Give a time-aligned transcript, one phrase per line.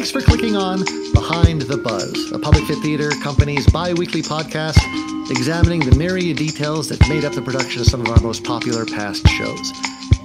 [0.00, 4.80] Thanks for clicking on Behind the Buzz, a Public Fit Theater company's bi weekly podcast
[5.30, 8.86] examining the myriad details that made up the production of some of our most popular
[8.86, 9.72] past shows.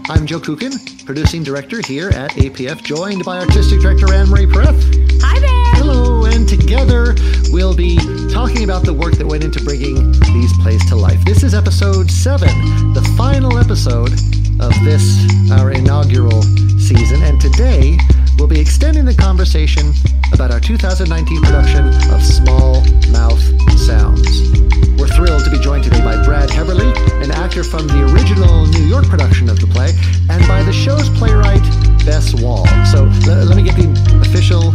[0.08, 5.22] I'm Joe Kucan, producing director here at APF, joined by artistic director Anne Marie Pereth.
[5.22, 5.84] Hi there.
[5.84, 7.14] Hello, and together
[7.52, 7.98] we'll be
[8.32, 11.20] talking about the work that went into bringing these plays to life.
[11.26, 14.13] This is episode seven, the final episode
[14.62, 16.44] of this, our inaugural
[16.80, 17.98] season, and today
[18.38, 19.94] we'll be extending the conversation
[20.34, 22.81] about our 2019 production of Small
[23.12, 23.41] Mouth
[23.80, 24.26] Sounds.
[24.98, 26.93] We're thrilled to be joined today by Brad Heberlee,
[27.23, 29.91] an actor from the original New York production of the play,
[30.29, 31.63] and by the show's playwright,
[32.05, 32.66] Bess Wohl.
[32.91, 33.88] So l- let me get the
[34.21, 34.73] official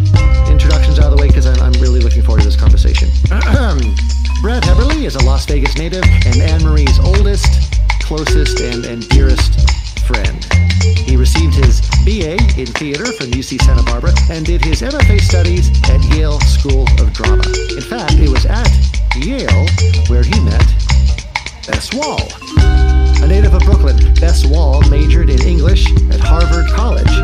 [0.50, 3.08] introductions out of the way because I'm, I'm really looking forward to this conversation.
[4.42, 9.79] Brad Heberlee is a Las Vegas native and Anne Marie's oldest, closest, and, and dearest
[10.10, 10.44] friend.
[11.06, 15.70] He received his BA in theater from UC Santa Barbara and did his MFA studies
[15.88, 17.44] at Yale School of Drama.
[17.76, 18.70] In fact, it was at
[19.16, 19.66] Yale
[20.08, 20.66] where he met
[21.66, 22.26] Bess Wohl.
[23.22, 27.14] A native of Brooklyn, Bess Wohl majored in English at Harvard College.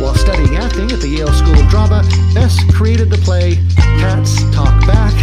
[0.00, 2.02] While studying acting at the Yale School of Drama,
[2.34, 3.56] Bess created the play
[4.00, 5.14] Cats Talk Back,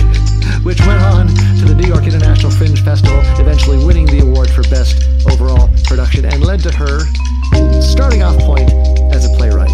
[0.63, 4.63] which went on to the New York International Fringe Festival, eventually winning the award for
[4.63, 6.99] Best Overall Production, and led to her
[7.81, 8.71] starting off point
[9.13, 9.71] as a playwright.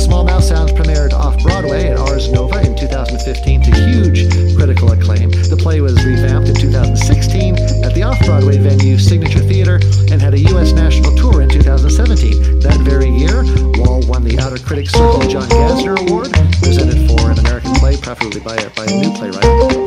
[0.00, 5.30] Small Mouth Sounds premiered off Broadway at Ars Nova in 2015 to huge critical acclaim.
[5.30, 9.80] The play was revamped in 2016 at the off Broadway venue Signature Theater
[10.10, 10.72] and had a U.S.
[10.72, 12.60] national tour in 2017.
[12.60, 13.44] That very year,
[13.78, 18.40] Wohl won the Outer Critics Circle John Gassner Award, presented for an American play, preferably
[18.40, 19.44] by a, by a new playwright,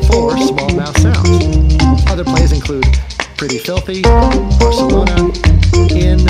[0.07, 1.75] for Small Mouth Sounds.
[2.07, 2.85] Other plays include
[3.37, 5.31] Pretty Filthy, Barcelona,
[5.91, 6.23] In,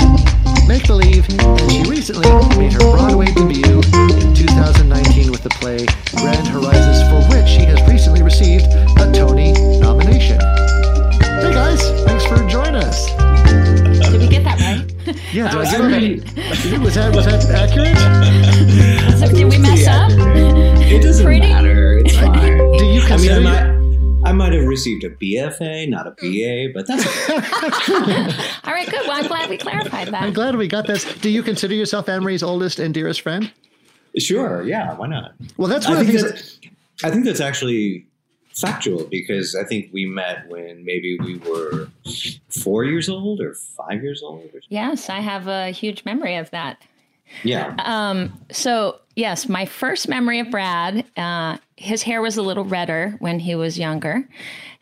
[0.66, 3.80] Make Believe, and she recently made her Broadway debut
[4.18, 5.86] in 2019 with the play
[6.16, 8.66] Grand Horizons, for which she has recently received
[8.98, 10.40] a Tony nomination.
[11.42, 13.51] Hey guys, thanks for joining us.
[14.10, 14.88] Did we get that right?
[15.32, 16.24] Yeah, did I was get great.
[16.36, 16.80] that?
[16.80, 19.18] Was that was that accurate?
[19.18, 20.10] So did we mess up?
[20.80, 21.98] It doesn't Pretty- matter.
[21.98, 22.58] It's fine.
[22.78, 23.34] Do you consider?
[23.34, 26.70] I mean, I might, I might have received a BFA, not a mm.
[26.70, 27.04] BA, but that's.
[28.64, 29.00] All right, good.
[29.06, 30.22] Well, I'm glad we clarified that.
[30.22, 31.04] I'm glad we got this.
[31.20, 33.50] Do you consider yourself Anne Marie's oldest and dearest friend?
[34.18, 35.32] sure, yeah, why not?
[35.56, 36.22] Well, that's I one of the things.
[36.22, 36.58] that's,
[37.02, 38.06] I think that's actually
[38.54, 41.88] factual because I think we met when maybe we were
[42.48, 44.44] four years old or five years old.
[44.54, 46.82] Or Yes, I have a huge memory of that.
[47.42, 47.74] yeah.
[47.78, 53.16] Um, so yes, my first memory of Brad, uh, his hair was a little redder
[53.20, 54.28] when he was younger,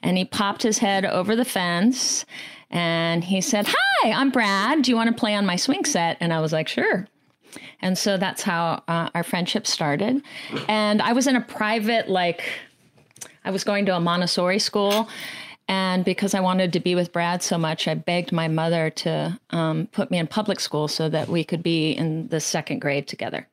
[0.03, 2.25] and he popped his head over the fence,
[2.71, 4.83] and he said, "Hi, I'm Brad.
[4.83, 7.07] Do you want to play on my swing set?" And I was like, "Sure."
[7.83, 10.23] And so that's how uh, our friendship started.
[10.69, 12.43] And I was in a private, like,
[13.45, 15.09] I was going to a Montessori school.
[15.69, 19.39] And because I wanted to be with Brad so much, I begged my mother to
[19.51, 23.07] um, put me in public school so that we could be in the second grade
[23.07, 23.47] together.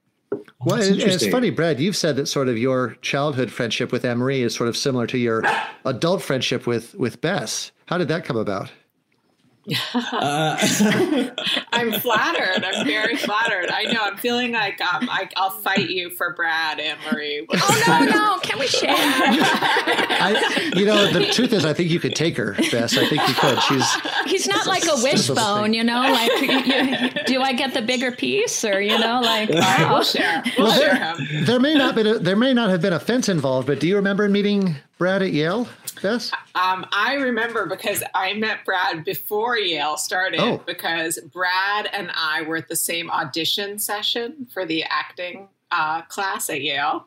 [0.59, 1.79] Well, That's and, and it's funny, Brad.
[1.79, 5.05] You've said that sort of your childhood friendship with Anne Marie is sort of similar
[5.07, 5.43] to your
[5.85, 7.71] adult friendship with with Bess.
[7.85, 8.71] How did that come about?
[11.72, 12.63] I'm flattered.
[12.63, 13.69] I'm very flattered.
[13.69, 14.00] I know.
[14.01, 17.45] I'm feeling like um, I, I'll fight you for Brad and Marie.
[17.51, 18.39] Oh no, no!
[18.39, 18.95] Can we share?
[18.95, 22.97] I, you know, the truth is, I think you could take her, Bess.
[22.97, 23.61] I think you could.
[23.63, 23.94] She's
[24.25, 25.99] He's not like a wishbone, you know.
[26.01, 29.95] Like, you, you- do I get the bigger piece, or you know, like, I oh,
[29.95, 30.44] will share.
[30.57, 31.45] We'll Well, share there, him.
[31.45, 33.88] there may not been a, there may not have been a fence involved, but do
[33.88, 35.67] you remember meeting Brad at Yale,
[36.02, 36.31] Bess?
[36.56, 40.63] Um, I remember because I met Brad before Yale started Oh.
[40.66, 46.50] because Brad and I were at the same audition session for the acting uh, class
[46.50, 47.06] at Yale.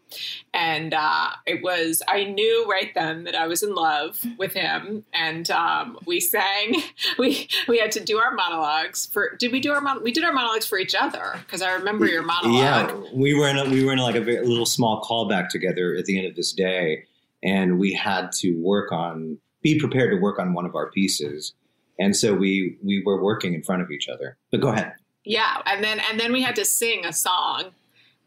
[0.53, 5.03] And uh, it was, I knew right then that I was in love with him.
[5.15, 6.75] And um, we sang,
[7.19, 10.25] we we had to do our monologues for, did we do our, mon- we did
[10.25, 12.61] our monologues for each other because I remember your monologue.
[12.61, 15.95] Yeah, we were in a, we were in like a very, little small callback together
[15.95, 17.05] at the end of this day,
[17.43, 21.55] and we had to work on be prepared to work on one of our pieces,
[21.99, 24.37] and so we we were working in front of each other.
[24.51, 24.95] But go ahead.
[25.25, 27.73] Yeah, and then and then we had to sing a song,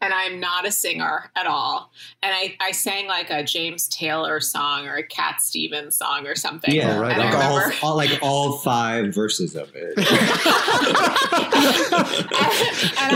[0.04, 1.90] and I'm not a singer at all.
[2.22, 6.34] And I, I sang like a James Taylor song or a Cat Stevens song or
[6.34, 6.74] something.
[6.74, 9.96] Yeah, right I like all, remember, all like all five verses of it.
[9.98, 10.06] and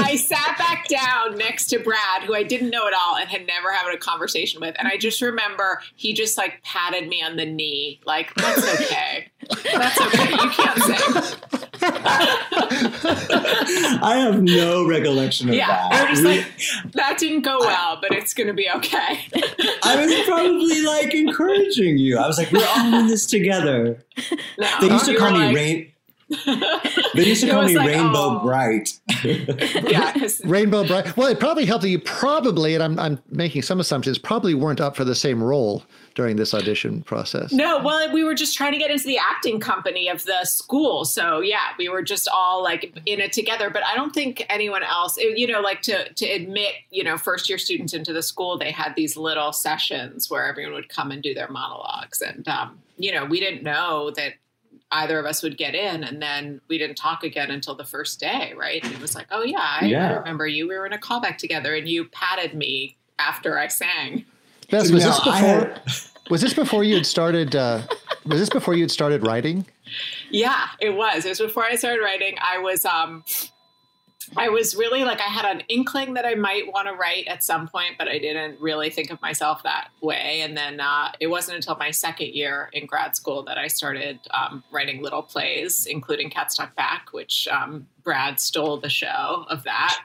[0.00, 3.46] I sat back down next to Brad, who I didn't know at all and had
[3.46, 4.74] never had a conversation with.
[4.78, 9.28] And I just remember he just like patted me on the knee, like, that's okay.
[9.48, 10.30] That's okay.
[10.30, 11.38] You can't sing.
[14.02, 15.92] I have no recollection of Yeah, that.
[15.92, 16.46] I was We- like,
[16.94, 19.20] that didn't go well, but it's going to be okay.
[19.82, 22.18] I was probably like encouraging you.
[22.18, 24.04] I was like, we're all in this together.
[24.58, 25.92] No, They used to call me like- Rain.
[26.28, 28.40] They used to call me like, Rainbow oh.
[28.40, 28.98] Bright.
[29.24, 30.14] Yeah,
[30.44, 31.16] Rainbow Brite.
[31.16, 34.80] Well, it probably helped that you probably, and I'm, I'm making some assumptions, probably weren't
[34.80, 35.82] up for the same role
[36.14, 37.52] during this audition process.
[37.52, 41.04] no, well, we were just trying to get into the acting company of the school.
[41.04, 43.70] So yeah, we were just all like in it together.
[43.70, 47.48] But I don't think anyone else, you know, like to to admit, you know, first
[47.48, 51.22] year students into the school, they had these little sessions where everyone would come and
[51.22, 54.34] do their monologues, and um, you know, we didn't know that
[54.92, 58.18] either of us would get in and then we didn't talk again until the first
[58.18, 60.18] day right and it was like oh yeah I, I Yeah.
[60.18, 64.24] remember you we were in a callback together and you patted me after i sang
[64.70, 65.68] Bess, was this No, I before?
[65.70, 65.82] had-
[66.30, 67.56] Was this before you had started?
[67.56, 67.80] Uh,
[68.26, 69.64] was this before you had started writing?
[70.30, 71.24] Yeah, it was.
[71.24, 72.36] It was before I started writing.
[72.38, 73.24] I was um
[74.36, 77.42] I was really like I had an inkling that I might want to write at
[77.42, 80.40] some point, but I didn't really think of myself that way.
[80.42, 84.20] And then uh, it wasn't until my second year in grad school that I started
[84.32, 89.64] um, writing little plays, including Cats Talk Back, which um, Brad stole the show of
[89.64, 90.00] that,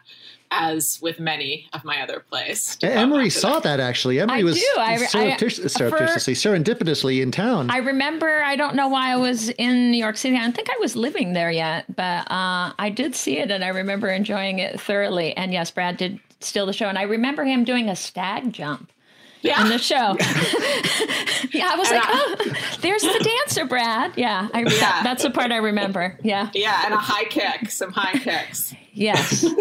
[0.61, 2.75] as with many of my other plays.
[2.77, 3.77] to Emery saw that.
[3.77, 4.19] that actually.
[4.19, 4.65] Emery I was do.
[4.77, 7.69] I- I- surreptiti- for- surreptitiously, serendipitously in town.
[7.69, 10.35] I remember, I don't know why I was in New York City.
[10.35, 13.63] I don't think I was living there yet, but uh, I did see it and
[13.63, 15.35] I remember enjoying it thoroughly.
[15.35, 16.87] And yes, Brad did steal the show.
[16.87, 18.91] And I remember him doing a stag jump
[19.43, 19.61] Yeah.
[19.63, 19.95] in the show.
[21.53, 24.13] yeah, I was And like, I- oh, there's the dancer, Brad.
[24.15, 25.03] Yeah, I, Yeah.
[25.03, 26.17] that's the part I remember.
[26.23, 28.73] Yeah, yeah, and a high kick, some high kicks.
[28.93, 29.45] yes.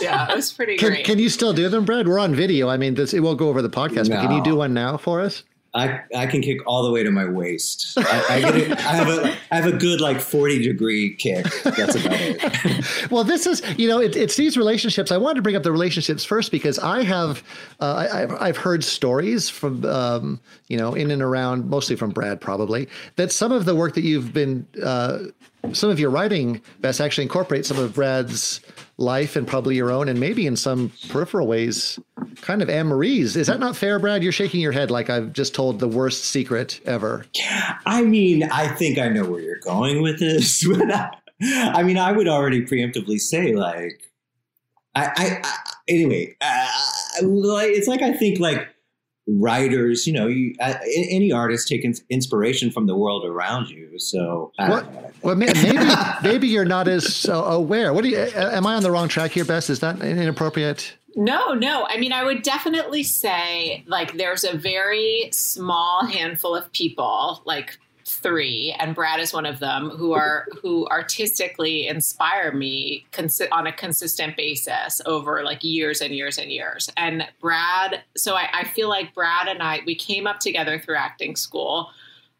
[0.00, 1.04] Yeah, it was pretty can, great.
[1.04, 2.06] can you still do them, Brad?
[2.06, 2.68] We're on video.
[2.68, 4.96] I mean, this it won't go over the podcast, but can you do one now
[4.96, 5.42] for us?
[5.76, 7.98] I, I can kick all the way to my waist.
[7.98, 11.44] I, have a I have a good like forty degree kick.
[11.64, 12.84] That's about it.
[13.10, 15.12] Well, this is, you know, it, it's these relationships.
[15.12, 17.42] I wanted to bring up the relationships first because I have,
[17.80, 22.10] uh, I, I've, I've heard stories from, um, you know, in and around, mostly from
[22.10, 25.18] Brad probably, that some of the work that you've been, uh,
[25.72, 28.60] some of your writing, Bess, actually incorporates some of Brad's
[28.98, 31.98] life and probably your own, and maybe in some peripheral ways,
[32.40, 33.36] kind of Anne Marie's.
[33.36, 34.22] Is that not fair, Brad?
[34.22, 37.26] You're shaking your head like I've just told the worst secret ever.
[37.84, 40.66] I mean, I think I know where you're going with this.
[40.74, 41.10] I,
[41.42, 44.10] I mean, I would already preemptively say like,
[44.94, 45.58] I, I, I
[45.88, 46.68] anyway, uh,
[47.20, 48.66] it's like I think like
[49.28, 50.74] writers, you know, you uh,
[51.10, 53.98] any artist take ins- inspiration from the world around you.
[53.98, 54.84] So I What?
[54.84, 55.24] don't know what I think.
[55.24, 55.34] Well,
[56.22, 57.92] maybe maybe you're not as uh, aware.
[57.92, 58.18] What do you?
[58.18, 59.68] uh, Am I on the wrong track here, Bess?
[59.70, 60.96] Is that inappropriate?
[61.18, 61.86] No, no.
[61.88, 67.78] I mean, I would definitely say like there's a very small handful of people, like
[68.06, 73.66] three, and Brad is one of them, who are who artistically inspire me consi- on
[73.66, 76.88] a consistent basis over like years and years and years.
[76.96, 80.96] And Brad, so I, I feel like Brad and I we came up together through
[80.96, 81.90] acting school.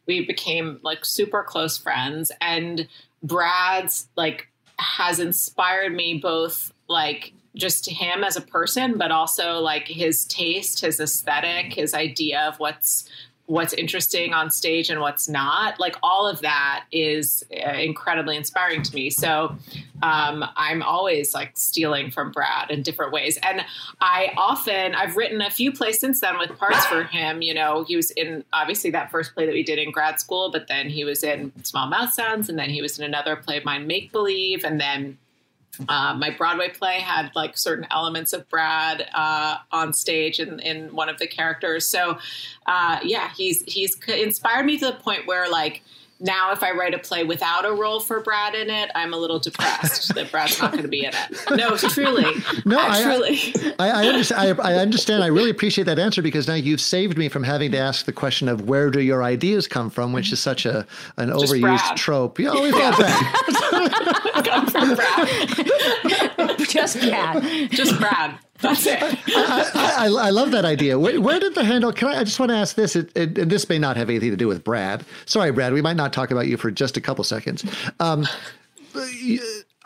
[0.07, 2.87] We became like super close friends, and
[3.25, 4.47] Brad's like
[4.79, 10.83] has inspired me both like just him as a person but also like his taste
[10.83, 13.09] his aesthetic his idea of what's
[13.47, 18.83] what's interesting on stage and what's not like all of that is uh, incredibly inspiring
[18.83, 19.09] to me.
[19.11, 19.57] So
[20.03, 23.39] um, i'm always like stealing from brad in different ways.
[23.43, 23.65] And
[24.01, 27.41] i often i've written a few plays since then with parts for him.
[27.41, 30.51] You know he was in obviously that first play that we did in grad school
[30.51, 33.59] but then he was in small mouth sounds and then he was in another play
[33.59, 35.19] of mine make believe and then
[35.89, 40.95] uh, my Broadway play had like certain elements of Brad uh, on stage in, in
[40.95, 41.87] one of the characters.
[41.87, 42.19] So,
[42.67, 45.83] uh, yeah, he's he's inspired me to the point where like
[46.21, 49.17] now if I write a play without a role for Brad in it, I'm a
[49.17, 51.51] little depressed that Brad's not going to be in it.
[51.51, 52.25] No, truly,
[52.65, 53.75] No, I- truly.
[53.79, 54.61] I, I understand.
[54.61, 55.23] I, I understand.
[55.23, 58.13] I really appreciate that answer because now you've saved me from having to ask the
[58.13, 60.87] question of where do your ideas come from, which is such a
[61.19, 61.97] an Just overused Brad.
[61.97, 62.39] trope.
[62.39, 64.43] Yeah, always love that.
[64.47, 67.71] Come from Brad, Just Brad.
[67.71, 68.39] just Brad.
[68.61, 69.03] That's it.
[69.03, 70.99] I, I, I love that idea.
[70.99, 71.93] Where, where did the handle?
[71.93, 72.21] Can I?
[72.21, 72.97] I just want to ask this.
[72.97, 75.05] It, it, and this may not have anything to do with Brad.
[75.27, 75.73] Sorry, Brad.
[75.73, 77.65] We might not talk about you for just a couple seconds.
[78.01, 78.27] Um,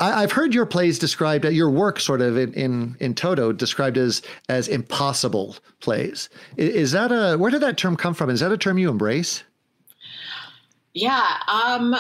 [0.00, 3.52] I, I've heard your plays described, uh, your work sort of in, in, in toto
[3.52, 6.28] described as as impossible plays.
[6.56, 8.30] Is that a where did that term come from?
[8.30, 9.44] Is that a term you embrace?
[10.94, 11.38] Yeah.
[11.48, 11.96] Um,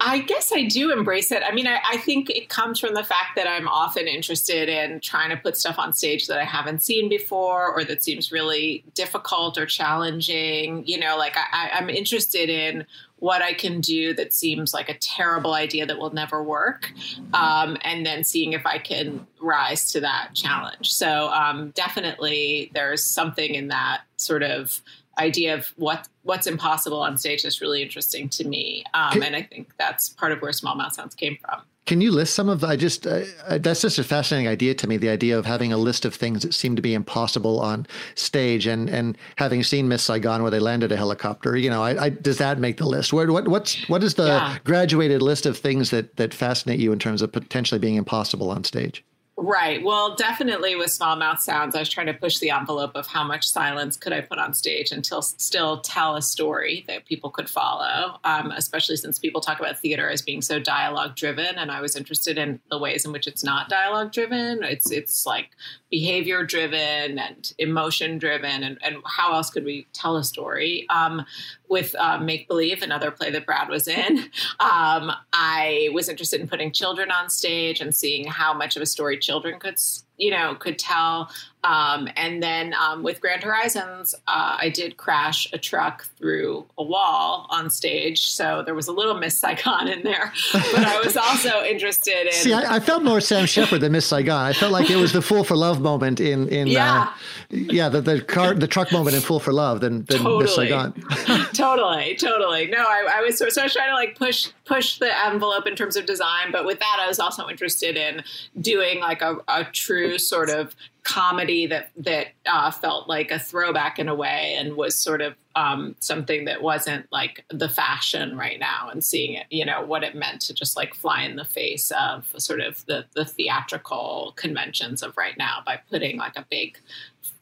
[0.00, 1.42] I guess I do embrace it.
[1.44, 5.00] I mean, I, I, think it comes from the fact that I'm often interested in
[5.00, 8.84] trying to put stuff on stage that I haven't seen before or that seems really
[8.94, 10.86] difficult or challenging.
[10.86, 12.86] You know, like I, I'm interested in
[13.18, 16.92] what I can do that seems like a terrible idea that will never work,
[17.34, 20.92] um, and then seeing if I can rise to that challenge.
[20.92, 24.80] So, um, definitely, there's something in that sort of
[25.18, 29.42] idea of what what's impossible on stage is really interesting to me, um, and I
[29.42, 31.62] think that's part of where Small Mouth Sounds came from.
[31.88, 32.62] Can you list some of?
[32.64, 33.22] I just uh,
[33.60, 34.98] that's just a fascinating idea to me.
[34.98, 38.66] The idea of having a list of things that seem to be impossible on stage,
[38.66, 42.08] and and having seen Miss Saigon where they landed a helicopter, you know, I, I,
[42.10, 43.14] does that make the list?
[43.14, 44.58] Where, what what's what is the yeah.
[44.64, 48.64] graduated list of things that that fascinate you in terms of potentially being impossible on
[48.64, 49.02] stage?
[49.40, 49.84] Right.
[49.84, 53.22] Well, definitely with small mouth sounds, I was trying to push the envelope of how
[53.22, 57.48] much silence could I put on stage until still tell a story that people could
[57.48, 58.18] follow.
[58.24, 61.94] Um, especially since people talk about theater as being so dialogue driven, and I was
[61.94, 64.64] interested in the ways in which it's not dialogue driven.
[64.64, 65.50] It's it's like
[65.88, 70.84] behavior driven and emotion driven, and, and how else could we tell a story?
[70.90, 71.24] Um,
[71.68, 74.18] with uh, Make Believe, another play that Brad was in,
[74.60, 78.86] um, I was interested in putting children on stage and seeing how much of a
[78.86, 79.76] story children could,
[80.16, 81.30] you know, could tell.
[81.64, 86.84] Um, and then um, with Grand Horizons, uh, I did crash a truck through a
[86.84, 88.26] wall on stage.
[88.26, 90.32] So there was a little Miss Saigon in there.
[90.78, 92.32] But I was also interested in.
[92.32, 94.46] See, I, I felt more Sam Shepard than Miss Saigon.
[94.46, 97.12] I felt like it was the Fool for Love moment in, in yeah, uh,
[97.50, 100.44] yeah the, the car, the truck moment in Fool for Love than, than totally.
[100.44, 100.92] Miss Saigon.
[101.54, 102.66] totally, totally.
[102.66, 105.66] No, I, I was so, so I was trying to like push push the envelope
[105.66, 108.22] in terms of design, but with that, I was also interested in
[108.60, 110.76] doing like a, a true sort of
[111.08, 115.34] comedy that that uh, felt like a throwback in a way and was sort of
[115.56, 120.04] um, something that wasn't like the fashion right now and seeing it you know what
[120.04, 124.34] it meant to just like fly in the face of sort of the the theatrical
[124.36, 126.78] conventions of right now by putting like a big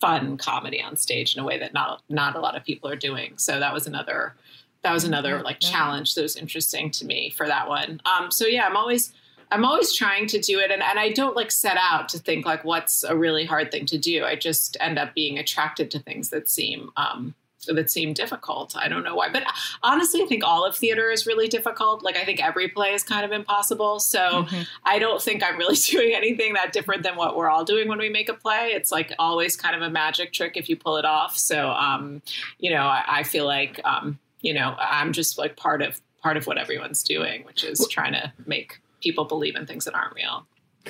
[0.01, 2.97] fun comedy on stage in a way that not not a lot of people are
[2.97, 3.37] doing.
[3.37, 4.37] So that was another
[4.83, 8.01] that was another like challenge that was interesting to me for that one.
[8.05, 9.13] Um, so yeah i'm always
[9.51, 12.45] I'm always trying to do it and, and I don't like set out to think
[12.47, 14.25] like what's a really hard thing to do.
[14.25, 17.35] I just end up being attracted to things that seem um,
[17.75, 18.77] that seem difficult.
[18.77, 19.29] I don't know why.
[19.29, 19.45] But
[19.83, 22.03] honestly, I think all of theater is really difficult.
[22.03, 23.99] Like I think every play is kind of impossible.
[24.01, 24.63] So mm-hmm.
[24.85, 27.99] I don't think I'm really doing anything that different than what we're all doing when
[27.99, 28.71] we make a play.
[28.73, 31.37] It's like always kind of a magic trick if you pull it off.
[31.37, 32.23] So um,
[32.59, 36.37] you know, I, I feel like um, you know, I'm just like part of part
[36.37, 40.15] of what everyone's doing, which is trying to make people believe in things that aren't
[40.15, 40.47] real.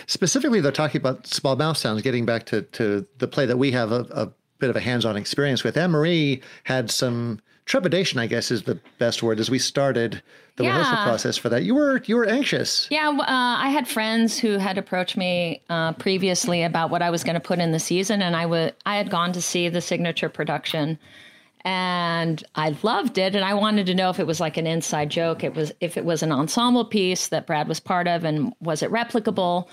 [0.06, 2.02] Specifically, they're talking about small mouth sounds.
[2.02, 5.16] Getting back to to the play that we have a, a bit of a hands-on
[5.16, 5.76] experience with.
[5.76, 10.22] Anne Marie had some trepidation, I guess is the best word, as we started
[10.56, 10.70] the yeah.
[10.70, 11.64] rehearsal process for that.
[11.64, 12.88] You were you were anxious.
[12.90, 17.24] Yeah, uh, I had friends who had approached me uh, previously about what I was
[17.24, 19.80] going to put in the season, and I would I had gone to see the
[19.80, 20.98] signature production
[21.66, 23.34] and I loved it.
[23.34, 25.42] And I wanted to know if it was like an inside joke.
[25.42, 28.82] It was if it was an ensemble piece that Brad was part of, and was
[28.82, 29.66] it replicable?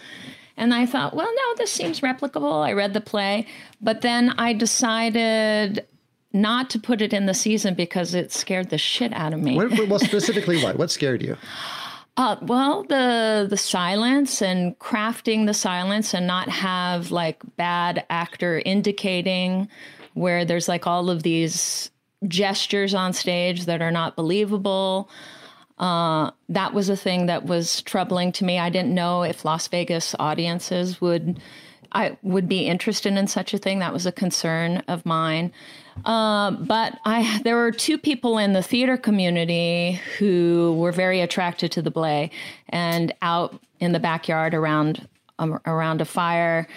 [0.58, 2.66] And I thought, well, no, this seems replicable.
[2.66, 3.48] I read the play,
[3.80, 5.86] but then I decided
[6.32, 9.56] not to put it in the season because it scared the shit out of me.
[9.56, 10.78] What, well, specifically, what?
[10.78, 11.38] What scared you?
[12.18, 18.64] Uh, well, the the silence and crafting the silence and not have like bad actor
[18.66, 19.70] indicating
[20.14, 21.92] where there's like all of these
[22.28, 25.10] gestures on stage that are not believable.
[25.78, 28.60] Uh, that was a thing that was troubling to me.
[28.60, 31.40] I didn't know if Las Vegas audiences would
[31.96, 33.80] I would be interested in such a thing.
[33.80, 35.52] That was a concern of mine.
[36.06, 41.72] Uh, but I there were two people in the theater community who were very attracted
[41.74, 42.32] to the play,
[42.70, 46.68] and out in the backyard around um, around a fire,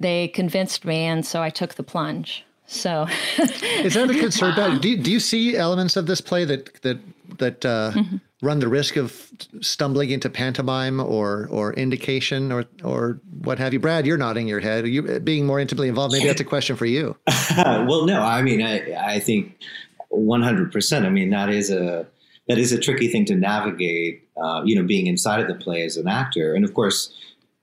[0.00, 2.44] they convinced me, and so I took the plunge.
[2.66, 3.06] So,
[3.38, 4.54] is that a concern?
[4.56, 4.78] Wow.
[4.78, 6.98] Do you, do you see elements of this play that that
[7.38, 8.16] that uh, mm-hmm.
[8.42, 9.30] run the risk of
[9.60, 13.80] stumbling into pantomime or or indication or or what have you?
[13.80, 14.84] Brad, you're nodding your head.
[14.84, 16.12] Are you being more intimately involved?
[16.12, 17.16] Maybe that's a question for you.
[17.56, 18.22] well, no.
[18.22, 19.58] I mean, I I think
[20.08, 20.72] 100.
[20.72, 22.06] percent I mean, that is a
[22.48, 24.22] that is a tricky thing to navigate.
[24.42, 27.14] Uh, you know, being inside of the play as an actor, and of course,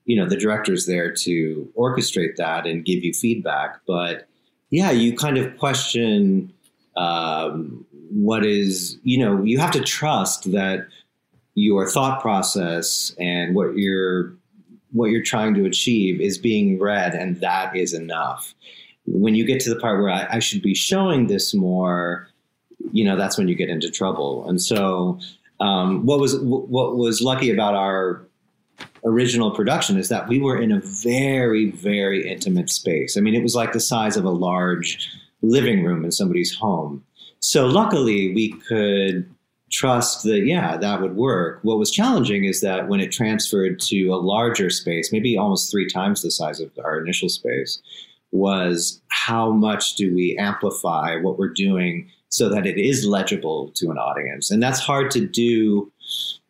[0.04, 4.28] you know, the director's there to orchestrate that and give you feedback, but
[4.72, 6.50] yeah, you kind of question
[6.96, 10.88] um, what is, you know, you have to trust that
[11.54, 14.34] your thought process and what you're
[14.92, 18.54] what you're trying to achieve is being read, and that is enough.
[19.06, 22.28] When you get to the part where I, I should be showing this more,
[22.92, 24.48] you know, that's when you get into trouble.
[24.48, 25.18] And so,
[25.60, 28.26] um, what was what was lucky about our
[29.04, 33.16] original production is that we were in a very very intimate space.
[33.16, 35.08] I mean, it was like the size of a large
[35.42, 37.04] living room in somebody's home.
[37.40, 39.28] So luckily, we could
[39.72, 44.08] trust that yeah that would work what was challenging is that when it transferred to
[44.08, 47.80] a larger space maybe almost three times the size of our initial space
[48.32, 53.90] was how much do we amplify what we're doing so that it is legible to
[53.90, 55.90] an audience and that's hard to do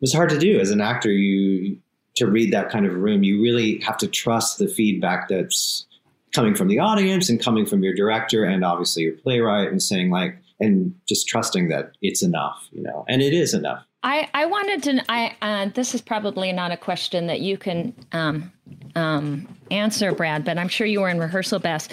[0.01, 1.79] it's hard to do as an actor you
[2.17, 5.87] to read that kind of room you really have to trust the feedback that's
[6.35, 10.11] coming from the audience and coming from your director and obviously your playwright and saying
[10.11, 14.47] like and just trusting that it's enough you know and it is enough I, I
[14.47, 15.05] wanted to.
[15.09, 18.53] I uh, this is probably not a question that you can um,
[18.97, 21.89] um, answer, Brad, but I'm sure you were in rehearsal Bess.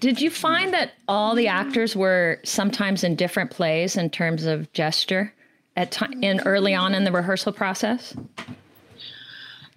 [0.00, 4.72] Did you find that all the actors were sometimes in different plays in terms of
[4.72, 5.34] gesture
[5.76, 8.16] at time in early on in the rehearsal process?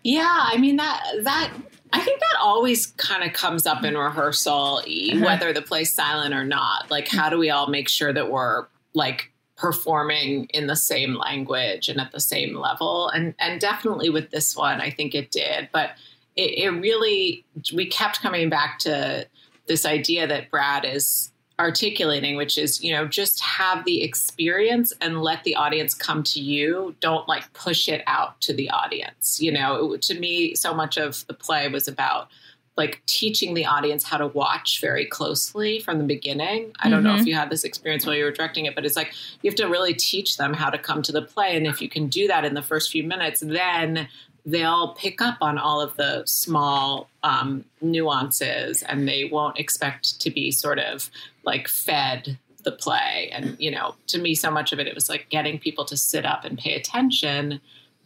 [0.04, 1.54] Yeah, I mean that that
[1.94, 5.24] I think that always kind of comes up in rehearsal, uh-huh.
[5.24, 6.90] whether the play's silent or not.
[6.90, 11.88] Like, how do we all make sure that we're like performing in the same language
[11.88, 15.70] and at the same level and and definitely with this one i think it did
[15.72, 15.92] but
[16.36, 19.26] it, it really we kept coming back to
[19.68, 25.22] this idea that brad is articulating which is you know just have the experience and
[25.22, 29.52] let the audience come to you don't like push it out to the audience you
[29.52, 32.28] know it, to me so much of the play was about
[32.76, 36.72] like teaching the audience how to watch very closely from the beginning.
[36.80, 37.08] I don't mm-hmm.
[37.08, 37.28] know if mm-hmm.
[37.28, 39.68] you had this experience while you were directing it, but it's like you have to
[39.68, 41.56] really teach them how to come to the play.
[41.56, 44.08] And if you can do that in the first few minutes, then
[44.46, 50.30] they'll pick up on all of the small um, nuances and they won't expect to
[50.30, 51.10] be sort of
[51.44, 53.30] like fed the play.
[53.32, 55.98] And, you know, to me, so much of it, it was like getting people to
[55.98, 57.62] sit up and pay attention,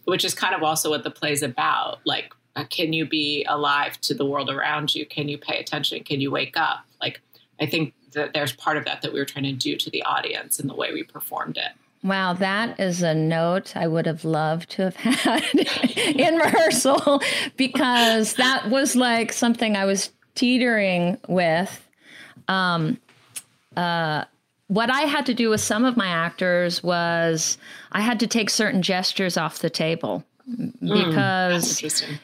[0.06, 2.00] which is kind of also what the play's about.
[2.06, 5.06] Like, uh, can you be alive to the world around you?
[5.06, 6.04] Can you pay attention?
[6.04, 6.86] Can you wake up?
[7.00, 7.22] Like,
[7.60, 10.04] I think that there's part of that that we were trying to do to the
[10.04, 11.72] audience in the way we performed it.
[12.04, 15.44] Wow, that is a note I would have loved to have had
[15.98, 17.22] in rehearsal
[17.58, 21.88] because that was like something I was teetering with.
[22.48, 23.00] Um,
[23.76, 24.26] uh,
[24.68, 27.58] what I had to do with some of my actors was
[27.92, 32.20] I had to take certain gestures off the table mm, because mm,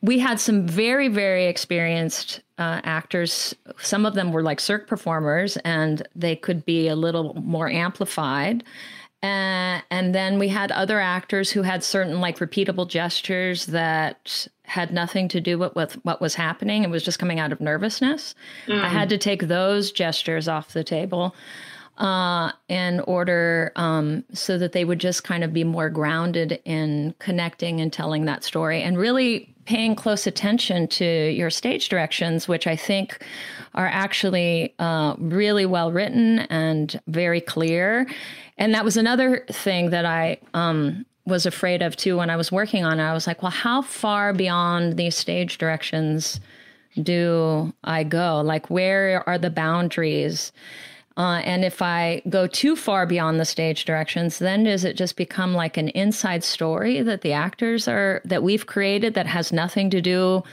[0.00, 3.54] we had some very, very experienced uh, actors.
[3.80, 8.62] Some of them were like Cirque performers, and they could be a little more amplified.
[9.22, 14.92] Uh, and then we had other actors who had certain like repeatable gestures that had
[14.92, 16.84] nothing to do with, with what was happening.
[16.84, 18.34] It was just coming out of nervousness.
[18.66, 18.82] Mm.
[18.82, 21.34] I had to take those gestures off the table
[21.98, 27.14] uh, in order um, so that they would just kind of be more grounded in
[27.18, 32.66] connecting and telling that story and really paying close attention to your stage directions, which
[32.66, 33.22] I think
[33.74, 38.08] are actually uh, really well written and very clear.
[38.56, 42.50] And that was another thing that I um, was afraid of too when I was
[42.50, 43.02] working on it.
[43.02, 46.40] I was like, well, how far beyond these stage directions
[47.02, 48.40] do I go?
[48.40, 50.50] Like, where are the boundaries?
[51.18, 55.16] Uh, and if I go too far beyond the stage directions, then does it just
[55.16, 59.90] become like an inside story that the actors are that we've created that has nothing
[59.90, 60.44] to do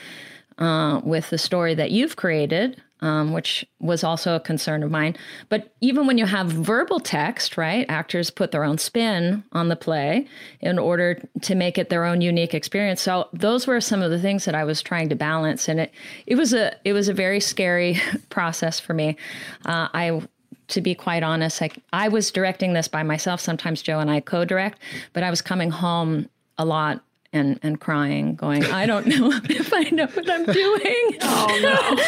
[0.58, 2.82] uh, with the story that you've created?
[3.02, 5.18] Um, which was also a concern of mine.
[5.50, 9.76] But even when you have verbal text, right, actors put their own spin on the
[9.76, 10.28] play
[10.62, 13.02] in order to make it their own unique experience.
[13.02, 15.92] So those were some of the things that I was trying to balance, and it
[16.26, 18.00] it was a it was a very scary
[18.30, 19.18] process for me.
[19.66, 20.22] Uh, I
[20.68, 23.40] to be quite honest, like I was directing this by myself.
[23.40, 24.80] Sometimes Joe and I co-direct,
[25.14, 27.04] but I was coming home a lot
[27.36, 31.20] and and crying, going, I don't know if I know what I'm doing.
[31.28, 31.78] Oh no!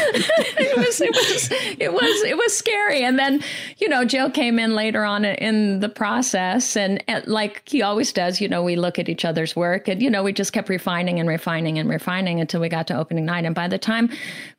[0.58, 3.04] it was it was it was it was scary.
[3.04, 3.44] And then
[3.78, 8.14] you know Joe came in later on in the process, and, and like he always
[8.14, 10.70] does, you know, we look at each other's work, and you know we just kept
[10.70, 13.46] refining and refining and refining until we got to opening night.
[13.46, 14.10] And by the time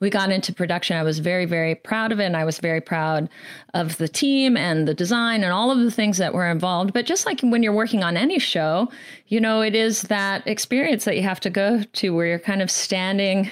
[0.00, 2.80] we got into production, I was very very proud of it, and I was very
[2.80, 3.28] proud
[3.74, 6.92] of the team and the design and all of the things that were involved.
[6.92, 8.88] But just like when you're working on any show,
[9.28, 12.62] you know, it is that experience that you have to go to where you're kind
[12.62, 13.50] of standing,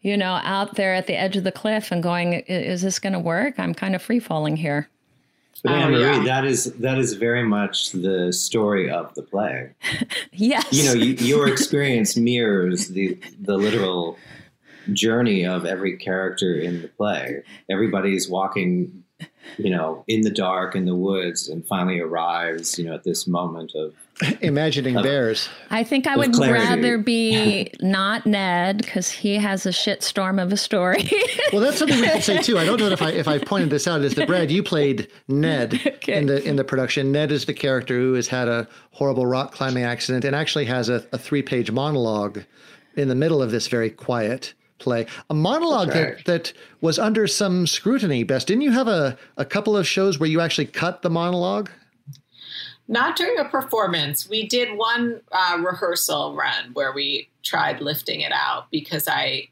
[0.00, 3.12] you know, out there at the edge of the cliff and going, is this going
[3.12, 3.58] to work?
[3.58, 4.88] I'm kind of free falling here.
[5.62, 6.24] But oh, Anne Marie, yeah.
[6.24, 9.70] that is that is very much the story of the play.
[10.32, 14.18] yes, you know, you, your experience mirrors the the literal
[14.92, 17.42] journey of every character in the play.
[17.70, 19.03] Everybody's walking
[19.58, 23.26] you know, in the dark in the woods, and finally arrives, you know, at this
[23.26, 23.94] moment of
[24.40, 25.48] imagining bears.
[25.70, 26.64] I think I would clarity.
[26.64, 31.08] rather be not Ned because he has a shitstorm of a story.
[31.52, 32.58] Well, that's something we can say too.
[32.58, 34.00] I don't know if I if I pointed this out.
[34.02, 34.50] Is that Brad?
[34.50, 35.74] You played Ned
[36.08, 37.12] in the in the production.
[37.12, 40.88] Ned is the character who has had a horrible rock climbing accident and actually has
[40.88, 42.42] a, a three page monologue
[42.96, 45.06] in the middle of this very quiet play.
[45.30, 46.24] A monologue That's right.
[46.26, 48.24] that that was under some scrutiny.
[48.24, 51.70] Bess, didn't you have a a couple of shows where you actually cut the monologue?
[52.86, 54.28] Not during a performance.
[54.28, 59.48] We did one uh, rehearsal run where we tried lifting it out because I,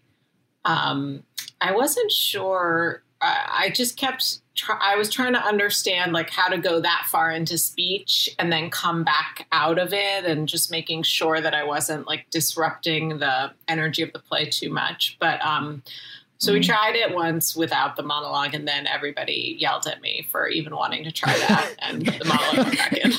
[0.66, 1.22] um,
[1.60, 3.02] I wasn't sure.
[3.22, 4.41] Uh, I just kept.
[4.54, 8.52] Try, I was trying to understand like how to go that far into speech and
[8.52, 13.18] then come back out of it, and just making sure that I wasn't like disrupting
[13.18, 15.16] the energy of the play too much.
[15.18, 15.82] But um,
[16.36, 20.48] so we tried it once without the monologue, and then everybody yelled at me for
[20.48, 23.12] even wanting to try that, and the monologue went back in.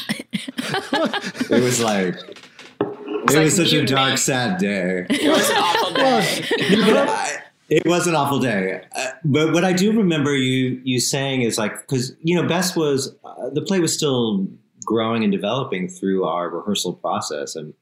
[1.57, 3.85] it was like it like was such a mutiny.
[3.95, 5.05] dark, sad day.
[5.09, 6.45] It was an awful day.
[6.93, 7.37] But I-
[7.69, 8.81] it was an awful day.
[8.95, 12.75] Uh, but what I do remember you you saying is like because you know Bess
[12.75, 14.47] was uh, the play was still
[14.85, 17.73] growing and developing through our rehearsal process, and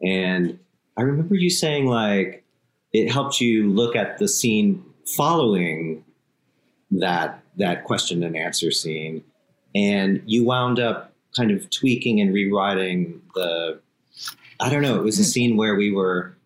[0.00, 0.58] and
[0.96, 2.44] I remember you saying like
[2.92, 4.82] it helped you look at the scene
[5.16, 6.04] following
[6.90, 9.24] that that question and answer scene,
[9.74, 13.80] and you wound up kind of tweaking and rewriting the.
[14.58, 14.96] I don't know.
[14.96, 16.36] It was a scene where we were.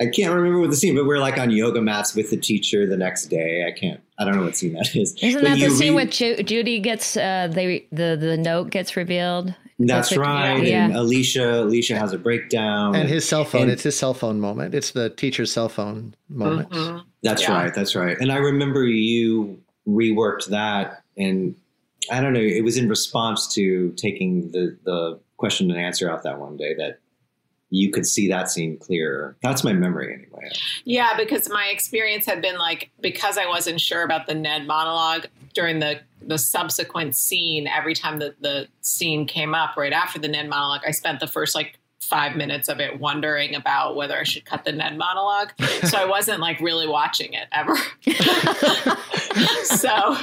[0.00, 2.86] I can't remember what the scene, but we're like on yoga mats with the teacher
[2.86, 3.64] the next day.
[3.66, 4.00] I can't.
[4.18, 5.14] I don't know what scene that is.
[5.22, 8.36] Isn't But that the you scene re- with Ju- Judy gets uh, they the the
[8.36, 9.54] note gets revealed?
[9.78, 10.64] That's That's a- right.
[10.64, 10.86] yeah.
[10.86, 12.94] And Alicia, Alicia has a breakdown.
[12.94, 13.62] And his cell phone.
[13.62, 14.74] And- it's his cell phone moment.
[14.74, 16.70] It's the teacher's cell phone moment.
[16.70, 17.02] Mhm.
[17.22, 17.52] That's Yeah.
[17.62, 17.74] right.
[17.74, 18.16] That's right.
[18.20, 21.54] And I remember you reworked that, and
[22.10, 22.40] I don't know.
[22.40, 26.74] It was in response to taking the the question and answer out that one day
[26.74, 26.98] that
[27.72, 29.34] you could see that scene clearer.
[29.42, 30.50] That's my memory anyway.
[30.84, 35.26] Yeah, because my experience had been like because I wasn't sure about the Ned monologue
[35.54, 37.66] during the the subsequent scene.
[37.66, 41.26] Every time that the scene came up right after the Ned monologue, I spent the
[41.26, 45.52] first like five minutes of it wondering about whether I should cut the Ned monologue.
[45.84, 47.74] So I wasn't like really watching it ever.
[49.64, 50.18] so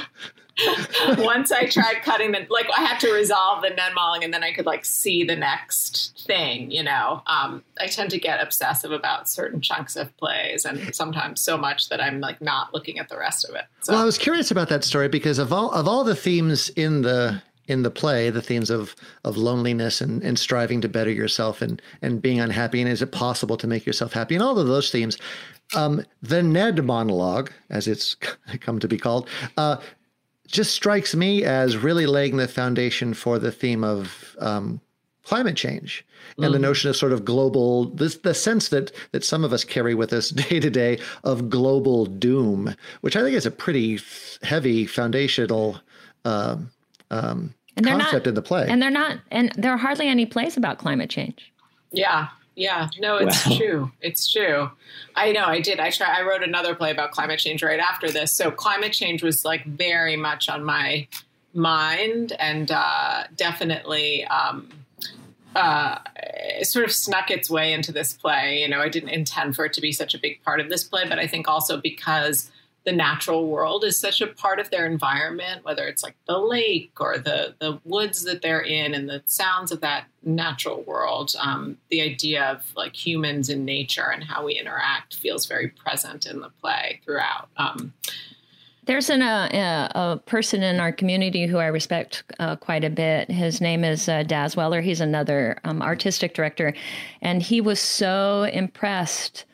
[1.18, 4.42] once I tried cutting the like I had to resolve the Ned monologue and then
[4.42, 7.22] I could like see the next thing, you know.
[7.26, 11.88] Um, I tend to get obsessive about certain chunks of plays and sometimes so much
[11.88, 13.64] that I'm like not looking at the rest of it.
[13.82, 16.70] So Well, I was curious about that story because of all of all the themes
[16.70, 21.10] in the in the play, the themes of of loneliness and, and striving to better
[21.10, 24.58] yourself and and being unhappy and is it possible to make yourself happy and all
[24.58, 25.18] of those themes,
[25.74, 28.14] um, the Ned monologue, as it's
[28.60, 29.76] come to be called, uh,
[30.50, 34.80] just strikes me as really laying the foundation for the theme of um,
[35.24, 36.04] climate change
[36.38, 39.64] and the notion of sort of global this the sense that that some of us
[39.64, 43.98] carry with us day to day of global doom which i think is a pretty
[44.42, 45.78] heavy foundational
[46.24, 46.70] um,
[47.10, 50.08] um, And they're concept not in the play and they're not and there are hardly
[50.08, 51.52] any plays about climate change.
[51.92, 52.28] yeah.
[52.60, 53.56] Yeah, no, it's Wow.
[53.56, 53.92] true.
[54.02, 54.70] It's true.
[55.16, 55.46] I know.
[55.46, 55.80] I did.
[55.80, 56.18] I try.
[56.18, 58.32] I wrote another play about climate change right after this.
[58.34, 61.08] So climate change was like very much on my
[61.54, 64.68] mind, and uh, definitely um,
[65.56, 68.60] uh, it sort of snuck its way into this play.
[68.60, 70.84] You know, I didn't intend for it to be such a big part of this
[70.84, 72.50] play, but I think also because
[72.90, 76.90] the natural world is such a part of their environment, whether it's like the lake
[76.98, 81.32] or the the woods that they're in and the sounds of that natural world.
[81.38, 86.26] Um, the idea of like humans in nature and how we interact feels very present
[86.26, 87.48] in the play throughout.
[87.56, 87.92] Um,
[88.86, 92.90] There's an, uh, a, a person in our community who I respect uh, quite a
[92.90, 93.30] bit.
[93.30, 94.80] His name is uh, Daz Weller.
[94.80, 96.74] He's another um, artistic director,
[97.22, 99.44] and he was so impressed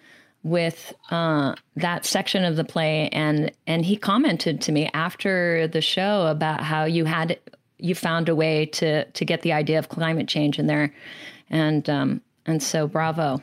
[0.47, 5.81] with uh, that section of the play, and and he commented to me after the
[5.81, 7.39] show about how you had
[7.79, 10.95] you found a way to to get the idea of climate change in there,
[11.51, 13.43] and um, and so bravo.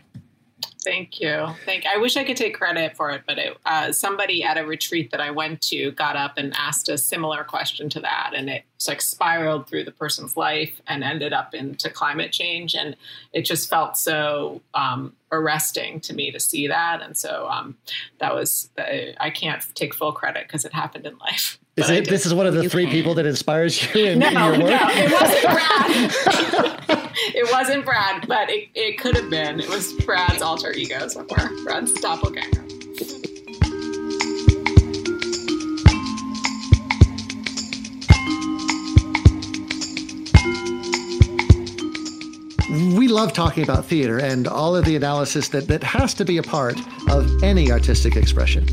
[0.84, 1.48] Thank you.
[1.66, 1.86] Thank.
[1.86, 5.12] I wish I could take credit for it, but it, uh, somebody at a retreat
[5.12, 8.64] that I went to got up and asked a similar question to that, and it
[8.88, 12.98] like spiraled through the person's life and ended up into climate change, and
[13.32, 17.78] it just felt so um, arresting to me to see that, and so um,
[18.20, 21.60] that was I I can't take full credit because it happened in life.
[21.78, 22.92] is it this is one of the You three can.
[22.92, 25.44] people that inspires you in, No, in your no, work it wasn't
[26.88, 27.12] Brad.
[27.36, 29.60] it wasn't Brad, but it, it could have been.
[29.60, 31.50] It was Brad's alter ego somewhere.
[31.64, 32.64] Brad's doppelganger.
[42.74, 46.44] Love talking about theater and all of the analysis that, that has to be a
[46.44, 46.76] part
[47.10, 48.66] of any artistic expression.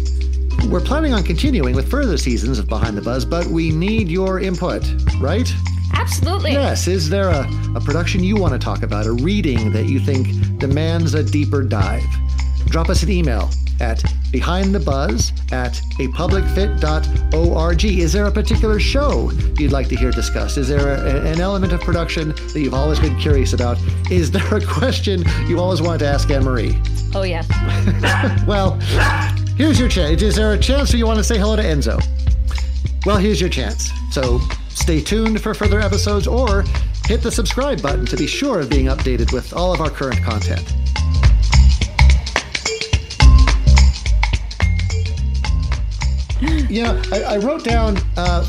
[0.68, 4.40] We're planning on continuing with further seasons of Behind the Buzz, but we need your
[4.40, 4.84] input,
[5.20, 5.52] right?
[5.92, 6.52] Absolutely.
[6.52, 6.86] Yes.
[6.86, 10.58] Is there a, a production you want to talk about, a reading that you think
[10.58, 12.04] demands a deeper dive?
[12.66, 17.84] Drop us an email at behindthebuzz at apublicfit.org.
[17.84, 20.56] Is there a particular show you'd like to hear discussed?
[20.58, 23.78] Is there a, an element of production that you've always been curious about?
[24.10, 26.80] Is there a question you always wanted to ask Anne Marie?
[27.14, 27.48] Oh, yes.
[28.46, 28.78] well,
[29.56, 30.22] here's your chance.
[30.22, 32.00] Is there a chance that you want to say hello to Enzo?
[33.04, 33.90] Well, here's your chance.
[34.10, 36.64] So stay tuned for further episodes or
[37.06, 40.22] hit the subscribe button to be sure of being updated with all of our current
[40.22, 40.74] content.
[46.70, 48.46] You know, I, I wrote down uh,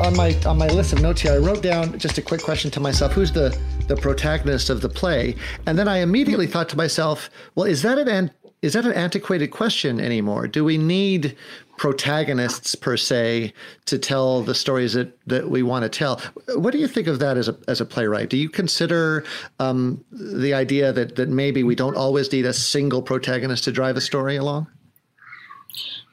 [0.00, 1.32] on my on my list of notes here.
[1.32, 3.56] I wrote down just a quick question to myself: Who's the
[3.86, 5.36] the protagonist of the play?
[5.66, 8.32] And then I immediately thought to myself, Well, is that an
[8.62, 10.48] is that an antiquated question anymore?
[10.48, 11.36] Do we need
[11.76, 13.52] protagonists per se
[13.84, 16.20] to tell the stories that, that we want to tell?
[16.54, 18.28] What do you think of that as a as a playwright?
[18.28, 19.24] Do you consider
[19.60, 23.96] um, the idea that that maybe we don't always need a single protagonist to drive
[23.96, 24.66] a story along?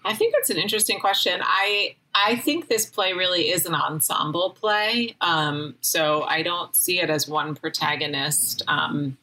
[0.06, 1.40] I think that's an interesting question.
[1.42, 5.16] I I think this play really is an ensemble play.
[5.22, 8.62] Um, so I don't see it as one protagonist.
[8.68, 9.18] Um,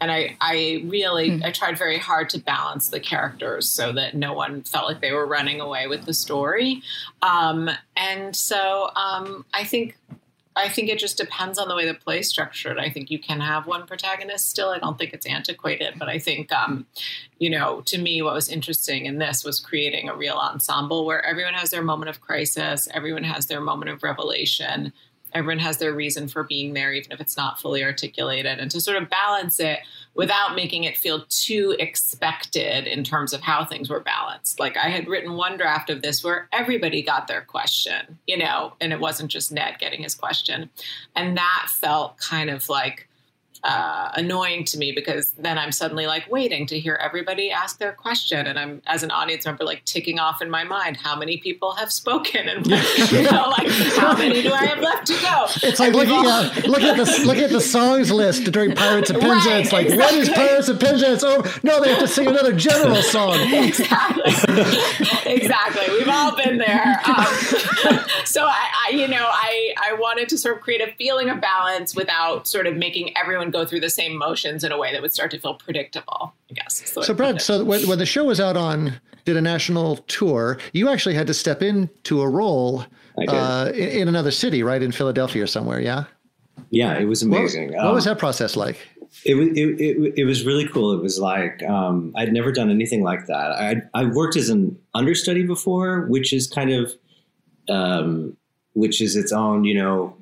[0.00, 1.44] and I, I really, hmm.
[1.44, 5.12] I tried very hard to balance the characters so that no one felt like they
[5.12, 6.82] were running away with the story.
[7.22, 9.96] Um, and so um, I think
[10.54, 12.78] I think it just depends on the way the play is structured.
[12.78, 14.68] I think you can have one protagonist still.
[14.68, 16.86] I don't think it's antiquated, but I think, um,
[17.38, 21.24] you know, to me, what was interesting in this was creating a real ensemble where
[21.24, 24.92] everyone has their moment of crisis, everyone has their moment of revelation,
[25.34, 28.80] everyone has their reason for being there, even if it's not fully articulated, and to
[28.80, 29.80] sort of balance it
[30.14, 34.60] without making it feel too expected in terms of how things were balanced.
[34.60, 38.74] Like I had written one draft of this where everybody got their question, you know,
[38.80, 40.68] and it wasn't just Ned getting his question.
[41.16, 43.08] And that felt kind of like,
[43.64, 47.92] uh, annoying to me because then I'm suddenly like waiting to hear everybody ask their
[47.92, 51.36] question, and I'm as an audience member like ticking off in my mind how many
[51.36, 55.46] people have spoken and you know like how many do I have left to go?
[55.68, 56.26] It's like looking all...
[56.26, 59.46] at look at the look at the songs list during Pirates of Penzance.
[59.46, 60.04] Right, it's like exactly.
[60.04, 61.22] what is Pirates of Penzance?
[61.22, 61.48] over?
[61.62, 63.34] no, they have to sing another general song.
[63.52, 64.32] exactly,
[65.26, 65.86] exactly.
[65.90, 67.00] We've all been there.
[67.04, 67.26] Um,
[68.24, 71.40] so I, I, you know, I I wanted to sort of create a feeling of
[71.40, 75.02] balance without sort of making everyone go through the same motions in a way that
[75.02, 76.34] would start to feel predictable.
[76.50, 76.82] I guess.
[76.90, 80.58] So, so Brad, so when, when the show was out on did a national tour,
[80.72, 82.84] you actually had to step into a role
[83.28, 85.80] uh, in, in, another city, right in Philadelphia or somewhere.
[85.80, 86.04] Yeah.
[86.70, 87.68] Yeah, it was amazing.
[87.68, 88.78] What, what um, was that process like?
[89.24, 90.92] It was it, it, it, was really cool.
[90.92, 93.52] It was like um, I'd never done anything like that.
[93.52, 96.92] I I worked as an understudy before, which is kind of
[97.68, 98.36] um,
[98.72, 100.16] which is its own you know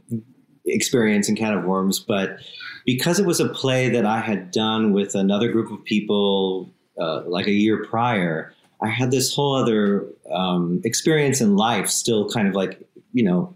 [0.66, 2.00] experience and kind of worms.
[2.00, 2.38] But
[2.84, 7.22] because it was a play that I had done with another group of people uh,
[7.26, 12.48] like a year prior, I had this whole other um, experience in life still kind
[12.48, 12.80] of like,
[13.12, 13.54] you know,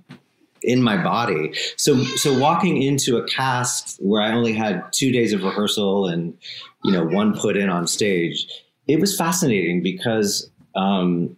[0.63, 1.53] in my body.
[1.77, 6.37] So, so walking into a cast where I only had two days of rehearsal and,
[6.85, 8.47] you know, one put in on stage,
[8.87, 11.37] it was fascinating because um,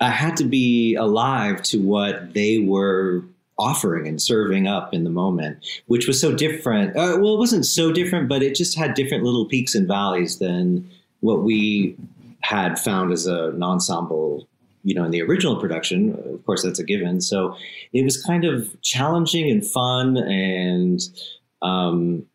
[0.00, 3.24] I had to be alive to what they were
[3.62, 6.90] offering and serving up in the moment, which was so different.
[6.96, 10.38] Uh, well, it wasn't so different, but it just had different little peaks and valleys
[10.38, 11.96] than what we
[12.40, 14.48] had found as a, an ensemble,
[14.82, 16.10] you know, in the original production.
[16.34, 17.20] Of course, that's a given.
[17.20, 17.56] So
[17.92, 21.00] it was kind of challenging and fun and,
[21.62, 22.26] um,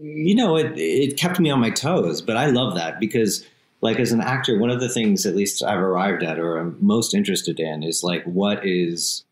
[0.00, 3.44] you know, it, it kept me on my toes, but I love that because
[3.80, 6.76] like as an actor, one of the things at least I've arrived at or I'm
[6.80, 9.24] most interested in is like what is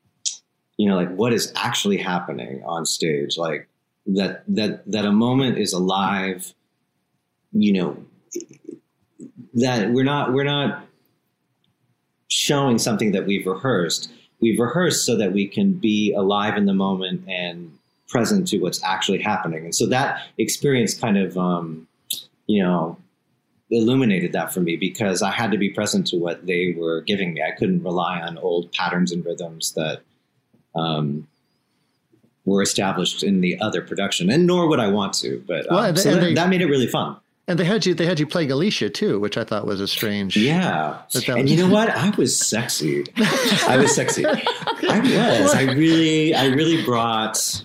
[0.77, 3.37] you know like what is actually happening on stage?
[3.37, 3.69] Like
[4.07, 6.55] that that that a moment is alive
[7.59, 7.97] you know
[9.55, 10.85] that we're not we're not
[12.29, 14.11] showing something that we've rehearsed.
[14.41, 17.73] We've rehearsed so that we can be alive in the moment and
[18.09, 19.65] present to what's actually happening.
[19.65, 21.89] And so that experience kind of um,
[22.47, 22.99] you know
[23.71, 27.35] illuminated that for me because I had to be present to what they were giving
[27.35, 27.43] me.
[27.43, 30.03] I couldn't rely on old patterns and rhythms that
[30.77, 31.27] um,
[32.45, 35.43] were established in the other production, and nor would I want to.
[35.47, 37.17] But um, well, so that, they, that, made it really fun.
[37.49, 39.87] And they had you they had you playing Alicia too, which I thought was a
[39.87, 40.37] strange.
[40.37, 40.99] Yeah.
[41.13, 41.89] But that And was- you know what?
[41.91, 43.05] I was sexy.
[43.17, 44.25] I was sexy.
[44.27, 45.55] I was.
[45.55, 47.63] I really, I really brought.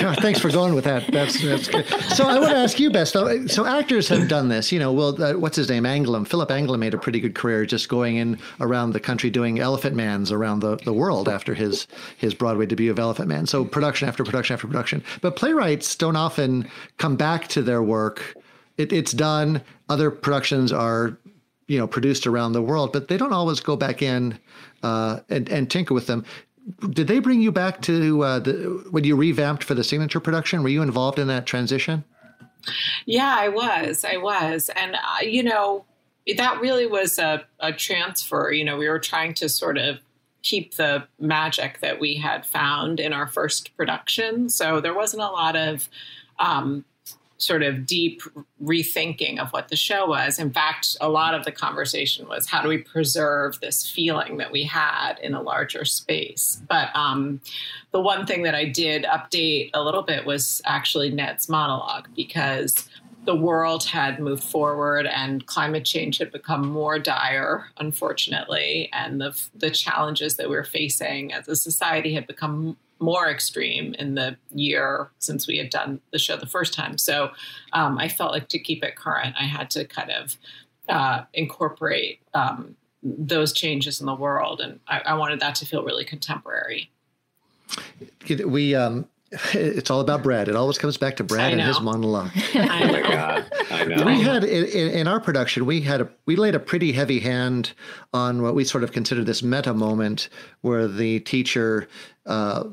[0.00, 1.06] God, thanks for going with that.
[1.12, 1.86] That's that's good.
[2.16, 3.12] So I want to ask you, Bess.
[3.12, 4.72] So actors have done this.
[4.72, 5.84] You know, well, uh, what's his name?
[5.84, 6.26] Anglim.
[6.26, 9.94] Philip Anglim made a pretty good career just going in around the country doing Elephant
[9.94, 13.46] Mans around the, the world after his his Broadway debut of Elephant Man.
[13.46, 15.04] So production after production after production.
[15.20, 18.34] But playwrights don't often come back to their work.
[18.78, 19.62] It, it's done.
[19.88, 21.18] Other productions are
[21.66, 24.38] you know produced around the world, but they don't always go back in
[24.82, 26.24] uh, and and tinker with them.
[26.90, 30.62] Did they bring you back to uh, the when you revamped for the signature production?
[30.62, 32.04] Were you involved in that transition?
[33.06, 34.04] Yeah, I was.
[34.04, 34.70] I was.
[34.74, 35.84] And, uh, you know,
[36.36, 38.50] that really was a, a transfer.
[38.52, 39.98] You know, we were trying to sort of
[40.42, 44.48] keep the magic that we had found in our first production.
[44.48, 45.88] So there wasn't a lot of
[46.38, 46.84] um,
[47.38, 48.20] sort of deep
[48.62, 50.38] rethinking of what the show was.
[50.38, 54.50] In fact, a lot of the conversation was how do we preserve this feeling that
[54.50, 56.60] we had in a larger space?
[56.68, 57.40] But um,
[57.92, 62.88] the one thing that I did update a little bit was actually Ned's monologue because
[63.24, 69.38] the world had moved forward and climate change had become more dire, unfortunately, and the
[69.54, 74.36] the challenges that we we're facing as a society had become more extreme in the
[74.52, 76.98] year since we had done the show the first time.
[76.98, 77.30] So
[77.72, 80.36] um, I felt like to keep it current, I had to kind of
[80.88, 85.84] uh, incorporate um, those changes in the world, and I, I wanted that to feel
[85.84, 86.90] really contemporary.
[88.44, 89.06] We um,
[89.52, 90.48] it's all about Brad.
[90.48, 92.30] It always comes back to Brad and his monologue.
[92.54, 93.46] I Oh my god!
[93.70, 94.04] I know.
[94.06, 97.20] we had in, in, in our production we had a we laid a pretty heavy
[97.20, 97.72] hand
[98.14, 100.30] on what we sort of consider this meta moment
[100.62, 101.88] where the teacher
[102.24, 102.64] uh,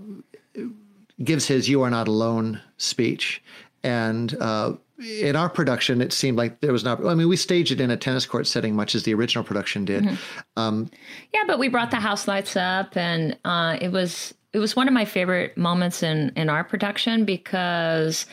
[1.23, 3.43] gives his "You are not alone" speech,
[3.83, 7.05] and uh, in our production it seemed like there was not.
[7.05, 9.83] I mean, we staged it in a tennis court setting, much as the original production
[9.83, 10.17] did.
[10.55, 10.89] Um,
[11.33, 14.87] Yeah, but we brought the house lights up, and uh, it was it was one
[14.87, 18.25] of my favorite moments in in our production because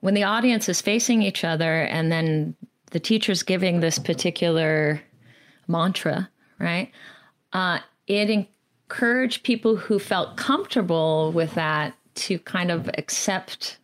[0.00, 2.54] when the audience is facing each other, and then
[2.90, 5.00] the teacher's giving this particular
[5.68, 6.90] mantra, right?
[7.54, 13.78] Uh, it encouraged people who felt comfortable with that to kind of accept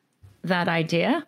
[0.45, 1.27] that idea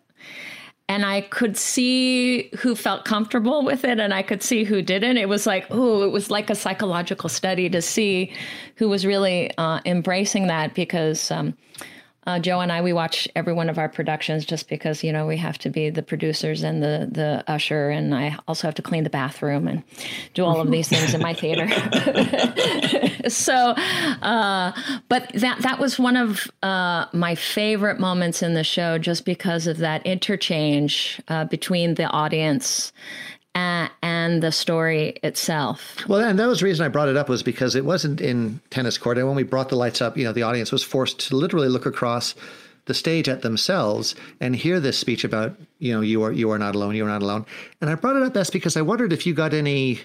[0.91, 5.15] and I could see who felt comfortable with it and I could see who didn't.
[5.15, 8.33] It was like, oh, it was like a psychological study to see
[8.75, 11.57] who was really uh, embracing that because um,
[12.27, 15.25] uh, Joe and I, we watch every one of our productions just because, you know,
[15.25, 17.89] we have to be the producers and the, the usher.
[17.89, 19.81] And I also have to clean the bathroom and
[20.35, 21.67] do all of these things in my theater.
[23.29, 23.71] so,
[24.21, 24.71] uh,
[25.09, 29.65] but that, that was one of uh, my favorite moments in the show just because
[29.65, 32.93] of that interchange uh, between the audience
[33.55, 35.97] and the story itself.
[36.07, 38.59] Well, and that was the reason I brought it up was because it wasn't in
[38.69, 39.17] tennis court.
[39.17, 41.67] And when we brought the lights up, you know, the audience was forced to literally
[41.67, 42.35] look across
[42.85, 46.57] the stage at themselves and hear this speech about, you know, you are you are
[46.57, 47.45] not alone, you are not alone.
[47.79, 49.99] And I brought it up Bess because I wondered if you got any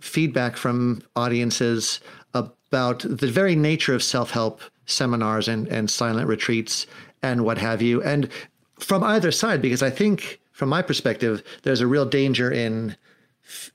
[0.00, 2.00] feedback from audiences
[2.34, 6.86] about the very nature of self-help seminars and, and silent retreats
[7.22, 8.02] and what have you.
[8.02, 8.28] And
[8.78, 12.94] from either side, because I think from my perspective, there's a real danger in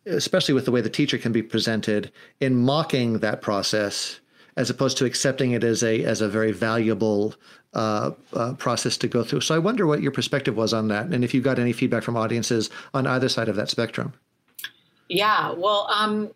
[0.06, 4.20] especially with the way the teacher can be presented in mocking that process
[4.56, 7.34] as opposed to accepting it as a as a very valuable
[7.74, 9.42] uh, uh, process to go through.
[9.42, 12.04] So I wonder what your perspective was on that, and if you got any feedback
[12.04, 14.14] from audiences on either side of that spectrum.
[15.10, 16.30] Yeah, well, um,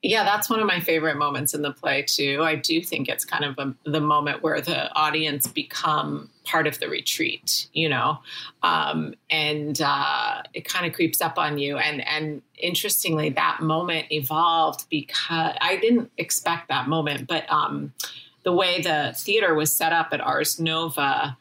[0.00, 2.40] yeah, that's one of my favorite moments in the play too.
[2.42, 6.78] I do think it's kind of a, the moment where the audience become part of
[6.78, 8.18] the retreat, you know,
[8.62, 11.78] um, and uh, it kind of creeps up on you.
[11.78, 17.92] And and interestingly, that moment evolved because I didn't expect that moment, but um,
[18.44, 21.36] the way the theater was set up at Ars Nova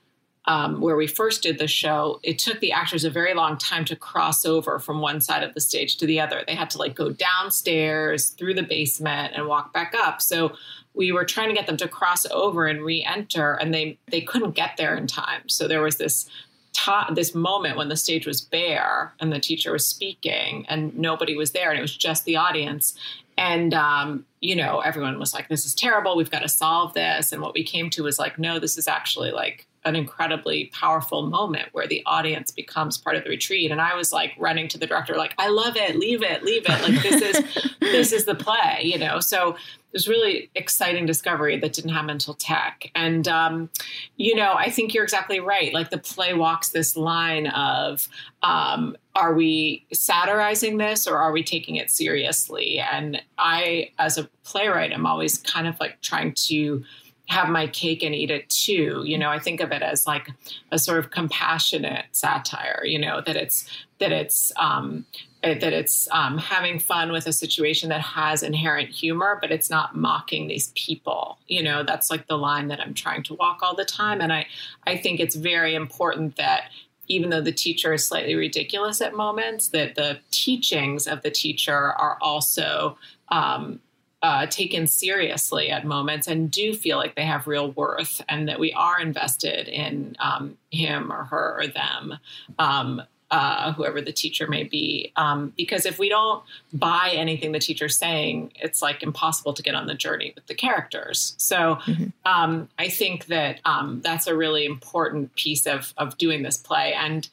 [0.46, 3.86] um, where we first did the show, it took the actors a very long time
[3.86, 6.44] to cross over from one side of the stage to the other.
[6.46, 10.22] They had to like go downstairs through the basement and walk back up.
[10.22, 10.54] So
[10.94, 14.52] we were trying to get them to cross over and re-enter, and they they couldn't
[14.52, 15.48] get there in time.
[15.48, 16.30] So there was this
[16.74, 21.36] ta- this moment when the stage was bare and the teacher was speaking, and nobody
[21.36, 22.98] was there, and it was just the audience.
[23.38, 26.16] And um, you know, everyone was like, "This is terrible.
[26.16, 28.88] We've got to solve this." And what we came to was like, "No, this is
[28.88, 33.72] actually like." An incredibly powerful moment where the audience becomes part of the retreat.
[33.72, 36.64] And I was like running to the director, like, I love it, leave it, leave
[36.66, 36.82] it.
[36.82, 39.20] Like this is this is the play, you know.
[39.20, 39.56] So
[39.92, 42.90] there's really exciting discovery that didn't happen until tech.
[42.96, 43.70] And um,
[44.16, 45.74] you know, I think you're exactly right.
[45.74, 48.08] Like the play walks this line of
[48.42, 52.80] um, are we satirizing this or are we taking it seriously?
[52.80, 56.84] And I, as a playwright, I'm always kind of like trying to
[57.28, 59.04] have my cake and eat it too.
[59.06, 60.28] You know, I think of it as like
[60.72, 62.84] a sort of compassionate satire.
[62.84, 63.68] You know, that it's
[64.00, 65.06] that it's um,
[65.42, 69.96] that it's um, having fun with a situation that has inherent humor, but it's not
[69.96, 71.38] mocking these people.
[71.48, 74.22] You know, that's like the line that I'm trying to walk all the time.
[74.22, 74.46] And I
[74.86, 76.70] I think it's very important that
[77.08, 81.74] even though the teacher is slightly ridiculous at moments, that the teachings of the teacher
[81.74, 82.98] are also
[83.30, 83.80] um,
[84.24, 88.58] uh, taken seriously at moments and do feel like they have real worth and that
[88.58, 92.18] we are invested in um, him or her or them.
[92.58, 95.12] Um, uh, whoever the teacher may be.
[95.16, 99.74] Um, because if we don't buy anything the teacher's saying, it's like impossible to get
[99.74, 101.34] on the journey with the characters.
[101.40, 102.10] So mm-hmm.
[102.28, 106.94] um, I think that um, that's a really important piece of of doing this play.
[106.94, 107.28] And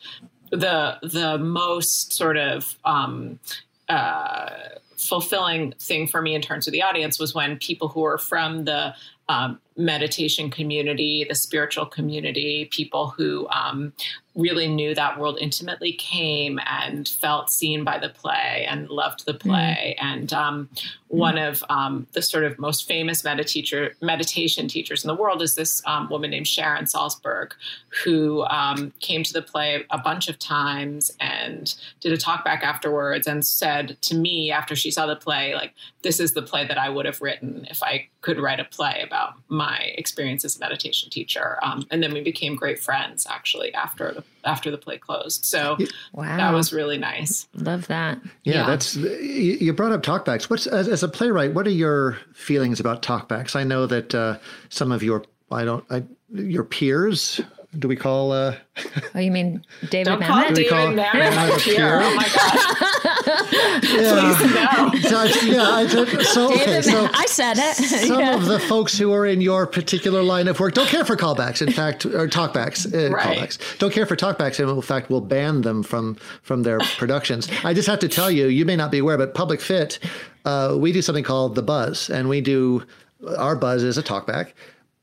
[0.51, 3.39] the the most sort of um,
[3.91, 4.49] uh,
[5.01, 8.65] fulfilling thing for me in terms of the audience was when people who are from
[8.65, 8.95] the
[9.31, 13.93] um, meditation community, the spiritual community, people who um,
[14.35, 19.35] really knew that world intimately came and felt seen by the play and loved the
[19.35, 19.97] play.
[19.99, 20.05] Mm.
[20.05, 20.89] And um, mm.
[21.09, 25.83] one of um, the sort of most famous meditation teachers in the world is this
[25.87, 27.53] um, woman named Sharon Salzberg,
[28.05, 32.63] who um, came to the play a bunch of times and did a talk back
[32.63, 35.73] afterwards and said to me after she saw the play, like,
[36.03, 39.03] this is the play that I would have written if I could write a play
[39.05, 41.59] about my experience as a meditation teacher.
[41.63, 45.45] Um, and then we became great friends actually after the after the play closed.
[45.45, 45.77] So
[46.13, 46.37] wow.
[46.37, 47.47] that was really nice.
[47.55, 48.19] Love that.
[48.45, 48.67] Yeah, yeah.
[48.67, 50.51] that's you brought up talkbacks.
[50.51, 53.57] What's as, as, a playwright, what are your feelings about talkbacks?
[53.57, 56.03] I know that uh, some of your I don't I,
[56.33, 57.41] your peers
[57.79, 58.33] do we call?
[58.33, 58.57] Uh,
[59.15, 62.01] oh, you mean David Don't call David Mamet here.
[62.03, 62.81] Oh my gosh!
[63.93, 64.91] yeah.
[64.91, 65.25] Please no.
[65.25, 67.77] So, yeah, I did, so okay, so I said it.
[67.77, 68.35] some yeah.
[68.35, 71.65] of the folks who are in your particular line of work don't care for callbacks.
[71.65, 73.39] In fact, or talkbacks, uh, right.
[73.39, 77.49] callbacks don't care for talkbacks, and in fact, will ban them from from their productions.
[77.65, 80.01] I just have to tell you, you may not be aware, but Public Fit,
[80.45, 82.85] uh, we do something called the Buzz, and we do
[83.39, 84.53] our Buzz is a talkback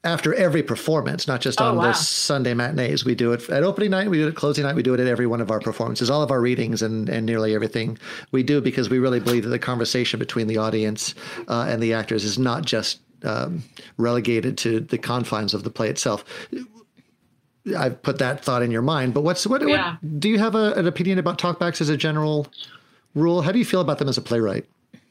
[0.04, 1.84] after every performance, not just oh, on wow.
[1.84, 3.04] the Sunday matinees.
[3.04, 5.00] We do it at opening night, we do it at closing night, we do it
[5.00, 7.98] at every one of our performances, all of our readings and, and nearly everything
[8.32, 11.16] we do because we really believe that the conversation between the audience
[11.48, 13.64] uh, and the actors is not just um,
[13.98, 16.24] relegated to the confines of the play itself.
[17.76, 19.98] I've put that thought in your mind, but what's what, yeah.
[20.00, 22.48] what do you have a, an opinion about talkbacks as a general
[23.14, 23.42] rule?
[23.42, 24.66] How do you feel about them as a playwright?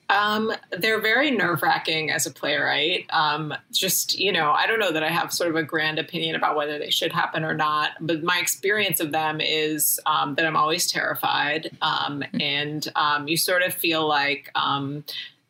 [0.08, 3.06] Um, they're very nerve wracking as a playwright.
[3.10, 6.36] Um, just, you know, I don't know that I have sort of a grand opinion
[6.36, 10.46] about whether they should happen or not, but my experience of them is um, that
[10.46, 11.76] I'm always terrified.
[11.82, 15.04] Um, and um, you sort of feel like, um,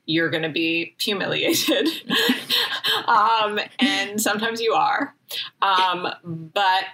[0.09, 1.89] you're going to be humiliated.
[3.81, 5.15] and sometimes you are.
[6.25, 6.85] but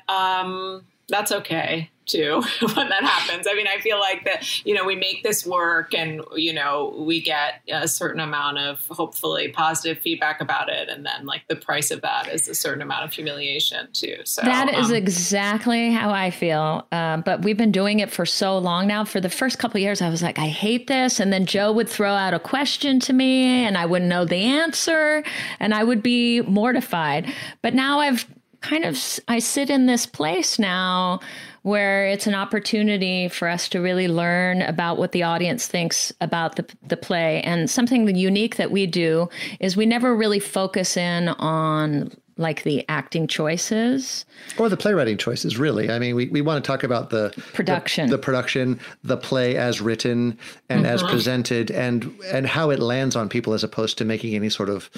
[1.08, 2.42] that's okay too
[2.74, 3.46] when that happens.
[3.48, 6.94] I mean, I feel like that, you know, we make this work and, you know,
[6.98, 10.88] we get a certain amount of hopefully positive feedback about it.
[10.88, 14.16] And then, like, the price of that is a certain amount of humiliation too.
[14.24, 16.86] So that is um, exactly how I feel.
[16.92, 19.04] Uh, but we've been doing it for so long now.
[19.04, 21.20] For the first couple years, I was like, I hate this.
[21.20, 24.36] And then Joe would throw out a question to me and I wouldn't know the
[24.36, 25.22] answer
[25.60, 27.32] and I would be mortified.
[27.62, 28.26] But now I've
[28.60, 28.98] kind of,
[29.28, 31.20] I sit in this place now
[31.62, 36.56] where it's an opportunity for us to really learn about what the audience thinks about
[36.56, 37.40] the, the play.
[37.42, 39.28] And something unique that we do
[39.60, 44.24] is we never really focus in on like the acting choices
[44.58, 48.08] or the playwriting choices really i mean we, we want to talk about the production
[48.08, 50.38] the, the production the play as written
[50.70, 50.94] and mm-hmm.
[50.94, 54.70] as presented and and how it lands on people as opposed to making any sort
[54.70, 54.88] of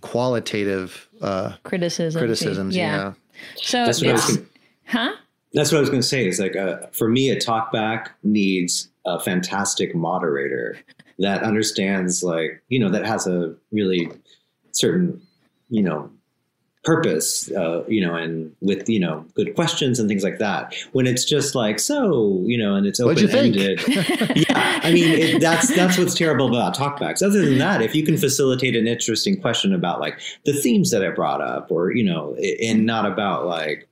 [0.00, 3.12] qualitative uh criticism criticisms yeah, yeah.
[3.56, 4.38] so it's,
[4.86, 5.12] huh
[5.54, 6.26] that's what I was going to say.
[6.26, 10.78] Is like a, uh, for me, a talkback needs a fantastic moderator
[11.18, 14.10] that understands, like you know, that has a really
[14.72, 15.20] certain,
[15.68, 16.10] you know,
[16.84, 20.74] purpose, uh, you know, and with you know good questions and things like that.
[20.92, 23.82] When it's just like so, you know, and it's open ended.
[23.88, 27.22] yeah, I mean, it, that's that's what's terrible about talkbacks.
[27.22, 31.04] Other than that, if you can facilitate an interesting question about like the themes that
[31.04, 33.88] I brought up, or you know, and not about like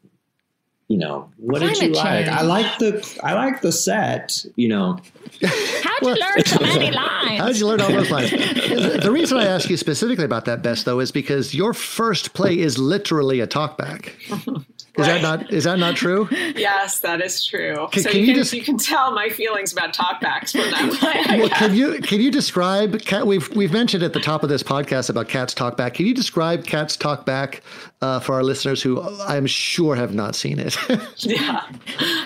[0.91, 2.37] you know, what did you Climate like?
[2.37, 4.45] I like the I like the set.
[4.57, 4.99] You know,
[5.41, 7.39] How'd you learn so many lines?
[7.39, 8.33] How did you learn all those lines?
[8.33, 12.35] the the reason I ask you specifically about that, Bess, though, is because your first
[12.35, 14.15] play is literally a talkback.
[14.99, 16.29] Is that not is that not true?
[16.57, 17.89] Yes, that is true.
[17.93, 20.93] Can- so can you, can, just- you can tell my feelings about talkbacks from that
[20.99, 21.39] play.
[21.41, 23.27] Well, can you can you describe Cat?
[23.27, 25.95] We've we've mentioned at the top of this podcast about Cats Talkback.
[25.95, 27.61] Can you describe Cats Talkback
[28.03, 30.77] uh, for our listeners who I'm sure have not seen it?
[31.19, 31.65] yeah.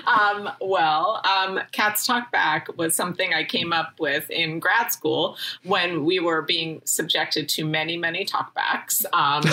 [0.07, 6.05] Um, well, um, Cats Talkback was something I came up with in grad school when
[6.05, 9.05] we were being subjected to many, many talkbacks.
[9.13, 9.45] Um,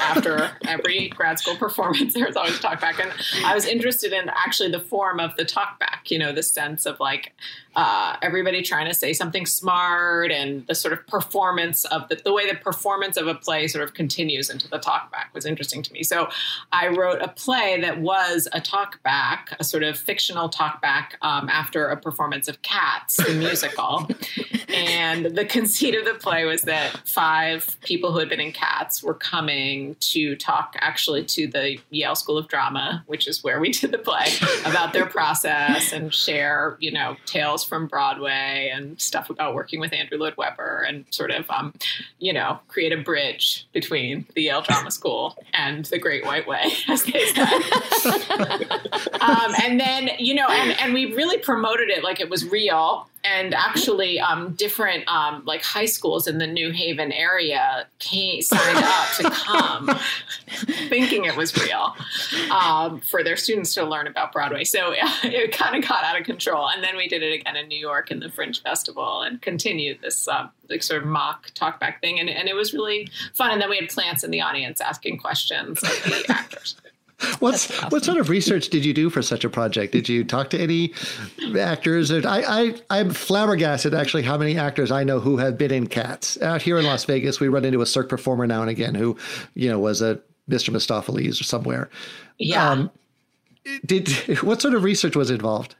[0.00, 3.00] after every grad school performance, there was always talkback.
[3.00, 3.12] And
[3.44, 7.00] I was interested in actually the form of the talkback, you know, the sense of
[7.00, 7.32] like
[7.76, 12.32] uh, everybody trying to say something smart and the sort of performance of the, the
[12.32, 15.92] way the performance of a play sort of continues into the talkback was interesting to
[15.92, 16.02] me.
[16.02, 16.28] So
[16.72, 21.86] I wrote a play that was a talkback, a sort of fictional talkback um, after
[21.86, 24.08] a performance of Cats, the musical.
[24.68, 29.02] and the conceit of the play was that five people who had been in Cats
[29.02, 33.70] were coming to talk actually to the Yale School of Drama, which is where we
[33.72, 34.26] did the play,
[34.64, 39.92] about their process and share, you know, tales from Broadway and stuff about working with
[39.92, 41.72] Andrew Lloyd Webber and sort of, um,
[42.18, 46.72] you know, create a bridge between the Yale Drama School and the Great White Way,
[46.88, 47.42] as they say.
[49.20, 53.08] um, and then, you know, and, and we really promoted it like it was real.
[53.22, 58.78] And actually, um, different um, like high schools in the New Haven area came, signed
[58.78, 59.98] up to come,
[60.88, 61.94] thinking it was real,
[62.50, 64.64] um, for their students to learn about Broadway.
[64.64, 64.92] So
[65.22, 66.68] it kind of got out of control.
[66.68, 70.00] And then we did it again in New York in the Fringe Festival and continued
[70.00, 72.18] this um, like sort of mock talkback thing.
[72.20, 73.50] And, and it was really fun.
[73.50, 76.76] And then we had plants in the audience asking questions of the actors.
[77.40, 79.92] What's what sort of research did you do for such a project?
[79.92, 80.92] Did you talk to any
[81.58, 82.10] actors?
[82.10, 86.40] I, I I'm flabbergasted actually how many actors I know who have been in Cats.
[86.40, 89.16] Out here in Las Vegas, we run into a Cirque performer now and again who,
[89.54, 90.70] you know, was a Mr.
[90.70, 91.90] Mistoffelees or somewhere.
[92.38, 92.70] Yeah.
[92.70, 92.90] Um,
[93.84, 94.08] Did
[94.42, 95.74] what sort of research was involved?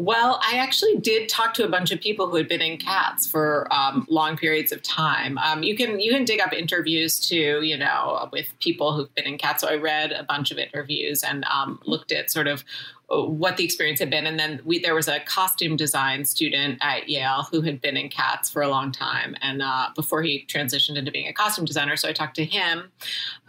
[0.00, 3.26] Well, I actually did talk to a bunch of people who had been in cats
[3.26, 5.36] for um, long periods of time.
[5.36, 9.26] Um, you can you can dig up interviews too, you know, with people who've been
[9.26, 9.60] in cats.
[9.60, 12.64] So I read a bunch of interviews and um, looked at sort of
[13.10, 14.26] uh, what the experience had been.
[14.26, 18.08] And then we, there was a costume design student at Yale who had been in
[18.08, 21.96] cats for a long time, and uh, before he transitioned into being a costume designer.
[21.96, 22.90] So I talked to him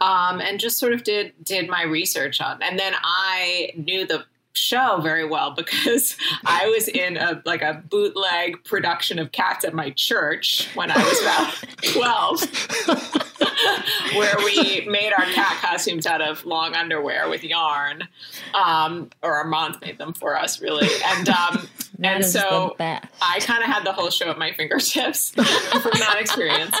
[0.02, 2.62] um, and just sort of did did my research on.
[2.62, 7.82] And then I knew the show very well because I was in a like a
[7.88, 11.54] bootleg production of Cats at my church when I was about
[11.92, 13.22] 12
[14.16, 18.08] where we made our cat costumes out of long underwear with yarn
[18.54, 22.74] um, or our moms made them for us really and um, That and so.
[23.22, 26.76] I kind of had the whole show at my fingertips from that experience.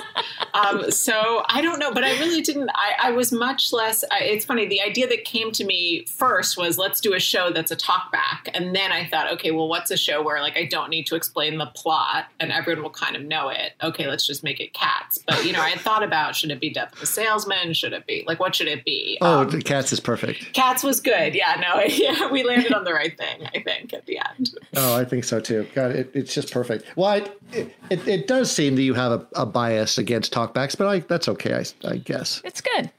[0.54, 2.70] Um, so I don't know, but I really didn't.
[2.74, 4.04] I, I was much less.
[4.10, 4.66] I, it's funny.
[4.66, 8.48] The idea that came to me first was let's do a show that's a talkback,
[8.54, 11.14] and then I thought, okay, well, what's a show where like I don't need to
[11.14, 13.72] explain the plot and everyone will kind of know it?
[13.82, 15.18] Okay, let's just make it cats.
[15.26, 17.72] But you know, I had thought about should it be Death of a Salesman?
[17.74, 19.18] Should it be like what should it be?
[19.20, 20.52] Oh, Um, the Cats is perfect.
[20.54, 21.34] Cats was good.
[21.34, 23.46] Yeah, no, yeah, we landed on the right thing.
[23.54, 24.50] I think at the end.
[24.76, 25.66] Oh, I think so too.
[25.74, 26.84] God, it, it's just perfect.
[26.96, 27.16] Well, I,
[27.52, 30.98] it, it it does seem that you have a, a bias against talkbacks, but I
[31.00, 31.54] that's okay.
[31.54, 32.40] I, I guess.
[32.44, 32.90] It's good.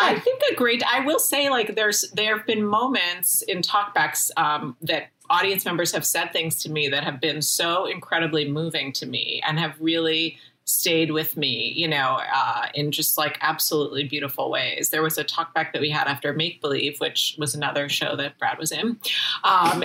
[0.00, 0.82] I think a great.
[0.84, 5.92] I will say, like, there's there have been moments in talkbacks um, that audience members
[5.92, 9.74] have said things to me that have been so incredibly moving to me and have
[9.80, 10.36] really
[10.70, 14.90] stayed with me, you know, uh, in just like absolutely beautiful ways.
[14.90, 18.38] There was a talkback that we had after Make Believe, which was another show that
[18.38, 18.98] Brad was in,
[19.44, 19.84] um,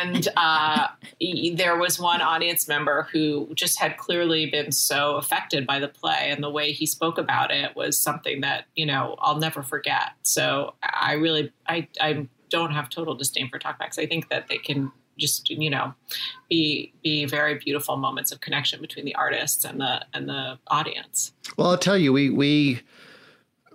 [0.00, 0.88] and uh,
[1.54, 6.28] there was one audience member who just had clearly been so affected by the play,
[6.30, 10.12] and the way he spoke about it was something that you know I'll never forget.
[10.22, 13.98] So I really, I, I don't have total disdain for talkbacks.
[13.98, 15.94] I think that they can just you know
[16.48, 21.32] be be very beautiful moments of connection between the artists and the and the audience.
[21.56, 22.82] Well, I'll tell you, we we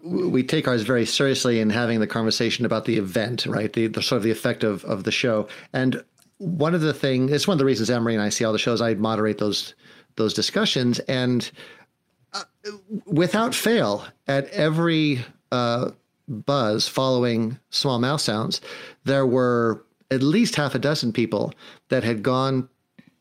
[0.04, 3.72] we take ours very seriously in having the conversation about the event, right?
[3.74, 5.48] The, the sort of the effect of of the show.
[5.74, 6.04] And
[6.38, 8.60] one of the things, it's one of the reasons Emery and I see all the
[8.60, 8.82] shows.
[8.82, 9.74] I moderate those
[10.16, 11.50] those discussions, and
[12.34, 12.44] uh,
[13.06, 15.92] without fail, at every uh,
[16.28, 18.62] buzz following Small Mouth Sounds,
[19.04, 21.54] there were at least half a dozen people
[21.90, 22.70] that had gone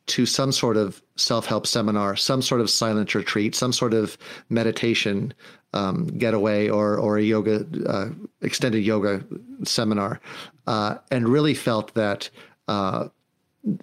[0.06, 4.16] to some sort of self-help seminar, some sort of silent retreat, some sort of
[4.48, 5.34] meditation
[5.72, 8.08] um, getaway, or or a yoga uh,
[8.40, 9.24] extended yoga
[9.64, 10.20] seminar,
[10.66, 12.30] uh, and really felt that.
[12.68, 13.08] Uh,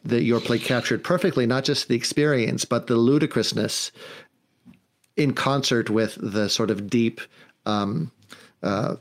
[0.06, 3.92] that your play captured perfectly not just the experience but the ludicrousness
[5.18, 7.20] in concert with the sort of deep
[7.66, 8.10] um,
[8.62, 8.96] uh,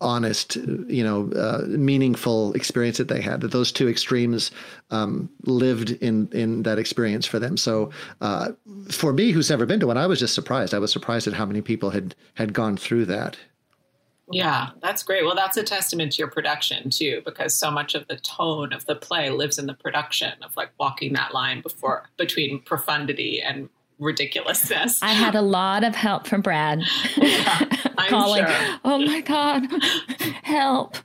[0.00, 3.40] honest, you know, uh, meaningful experience that they had.
[3.40, 4.50] That those two extremes
[4.90, 7.56] um, lived in in that experience for them.
[7.56, 7.90] So
[8.20, 8.52] uh,
[8.90, 10.74] for me, who's never been to one, I was just surprised.
[10.74, 13.36] I was surprised at how many people had had gone through that.
[14.32, 15.24] Yeah, that's great.
[15.24, 18.86] Well, that's a testament to your production too, because so much of the tone of
[18.86, 23.68] the play lives in the production of like walking that line before between profundity and
[24.00, 25.02] ridiculousness.
[25.02, 26.82] I had a lot of help from Brad.
[27.16, 27.64] Yeah,
[28.08, 28.78] calling, sure.
[28.84, 29.66] "Oh my God,
[30.42, 30.96] help!"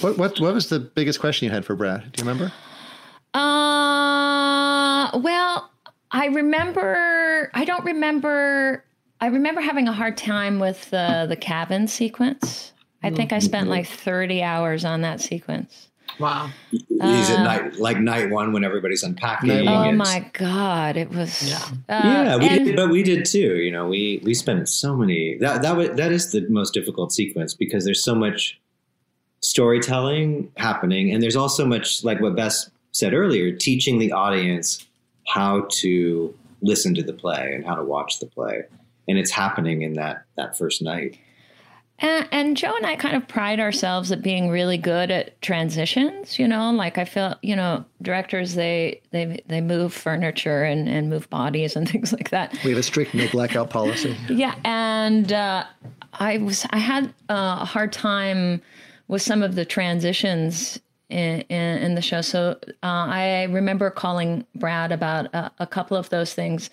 [0.00, 2.12] What what what was the biggest question you had for Brad?
[2.12, 2.52] Do you remember?
[3.34, 5.70] Uh, well,
[6.10, 7.50] I remember.
[7.54, 8.84] I don't remember.
[9.20, 12.72] I remember having a hard time with the the cabin sequence.
[13.02, 15.88] I think I spent like thirty hours on that sequence.
[16.18, 16.50] Wow.
[16.72, 19.48] Is at night like night one when everybody's unpacking?
[19.48, 19.94] Night Oh one.
[19.94, 21.48] It's- my God, it was.
[21.48, 21.56] Yeah.
[21.88, 23.56] Uh, yeah, we and- did, but we did too.
[23.56, 25.38] You know, we we spent so many.
[25.38, 28.58] That that was, that is the most difficult sequence because there's so much
[29.40, 34.84] storytelling happening, and there's also much like what Bess said earlier, teaching the audience
[35.28, 38.62] how to listen to the play and how to watch the play,
[39.08, 41.18] and it's happening in that that first night.
[42.00, 46.38] And, and Joe and I kind of pride ourselves at being really good at transitions.
[46.38, 51.10] You know, like I feel, you know, directors they they they move furniture and and
[51.10, 52.56] move bodies and things like that.
[52.64, 54.16] We have a strict no blackout policy.
[54.28, 55.64] Yeah, and uh,
[56.14, 58.62] I was I had uh, a hard time
[59.08, 60.78] with some of the transitions
[61.08, 62.20] in, in, in the show.
[62.20, 66.70] So uh, I remember calling Brad about a, a couple of those things,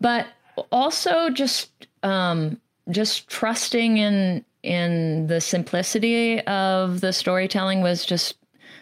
[0.00, 0.26] but
[0.72, 2.58] also just um,
[2.90, 8.36] just trusting in in the simplicity of the storytelling was just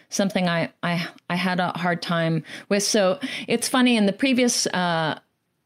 [0.09, 2.83] something I, I I had a hard time with.
[2.83, 5.19] So it's funny in the previous uh,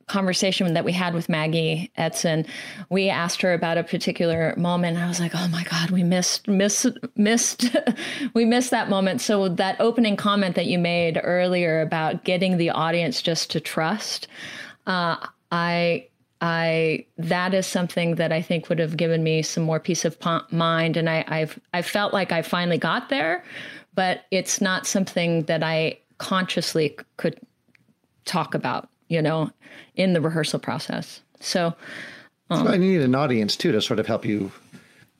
[0.07, 2.45] conversation that we had with Maggie Edson,
[2.89, 4.97] we asked her about a particular moment.
[4.97, 7.75] I was like, oh my God, we missed, missed, missed,
[8.33, 9.21] we missed that moment.
[9.21, 14.27] So that opening comment that you made earlier about getting the audience just to trust,
[14.87, 15.15] uh,
[15.51, 16.07] I,
[16.43, 20.17] I, that is something that I think would have given me some more peace of
[20.51, 20.97] mind.
[20.97, 23.45] And I, I've, I felt like I finally got there,
[23.95, 27.39] but it's not something that I consciously could
[28.25, 29.51] talk about, you know,
[29.95, 31.21] in the rehearsal process.
[31.39, 31.73] So,
[32.49, 34.51] um, and you need an audience too to sort of help you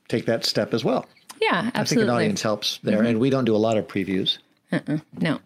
[0.10, 1.08] take that step as well.
[1.42, 1.80] yeah, absolutely.
[1.80, 3.08] I think an audience helps there, mm-hmm.
[3.08, 4.40] and we don't do a lot of previews.
[4.74, 5.40] Uh-uh, no.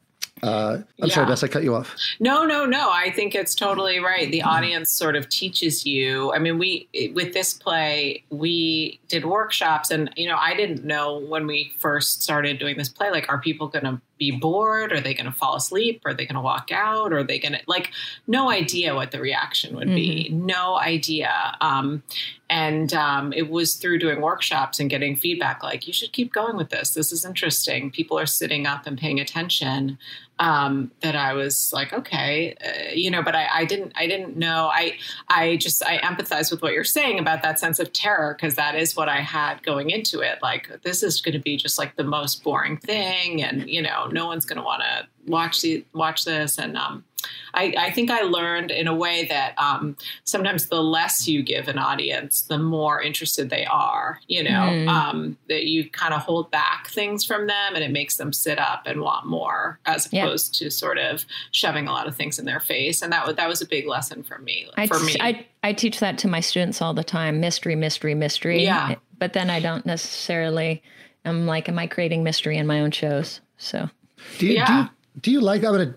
[0.44, 1.96] Uh, I'm sorry, Bess, I cut you off.
[2.20, 2.92] No, no, no.
[2.92, 4.30] I think it's totally right.
[4.32, 6.32] The audience sort of teaches you.
[6.34, 11.20] I mean, we with this play, we did workshops, and you know, I didn't know
[11.20, 13.10] when we first started doing this play.
[13.10, 14.92] Like, are people going to be bored?
[14.92, 16.02] Are they going to fall asleep?
[16.06, 17.14] Are they going to walk out?
[17.14, 17.92] Are they going to like?
[18.28, 20.30] No idea what the reaction would be.
[20.30, 21.56] No idea.
[21.62, 22.04] Um,
[22.50, 26.56] and um, it was through doing workshops and getting feedback like you should keep going
[26.56, 26.92] with this.
[26.92, 27.92] This is interesting.
[27.92, 29.98] People are sitting up and paying attention.
[30.40, 32.56] Um, that i was like okay.
[32.64, 34.70] Uh, you know but I, I didn't i didn't know.
[34.72, 34.96] I
[35.30, 38.76] i just i empathize with what you're saying about that sense of terror because that
[38.76, 40.38] is what i had going into it.
[40.44, 44.10] Like this is going to be just like the most boring thing and you know
[44.12, 46.60] no one's going to want to watch the watch this.
[46.60, 47.04] And um
[47.54, 51.68] I, I think I learned in a way that um, sometimes the less you give
[51.68, 54.20] an audience, the more interested they are.
[54.28, 54.88] You know, Mm.
[54.90, 58.60] um, that you kind of hold back things from them, and it makes them sit
[58.60, 60.26] up and want more, as Yeah.
[60.26, 63.02] opposed to sort of shoving a lot of things in their face.
[63.02, 64.68] And that was that was a big lesson for me.
[64.78, 68.14] I, for me, I, I teach that to my students all the time mystery, mystery,
[68.14, 68.64] mystery.
[68.64, 68.96] Yeah.
[69.18, 70.84] But then I don't necessarily,
[71.26, 73.42] I'm like, am I creating mystery in my own shows?
[73.58, 73.90] So,
[74.38, 74.84] Do you, do Yeah.
[74.84, 74.90] you
[75.22, 75.64] do you like?
[75.64, 75.94] I'm gonna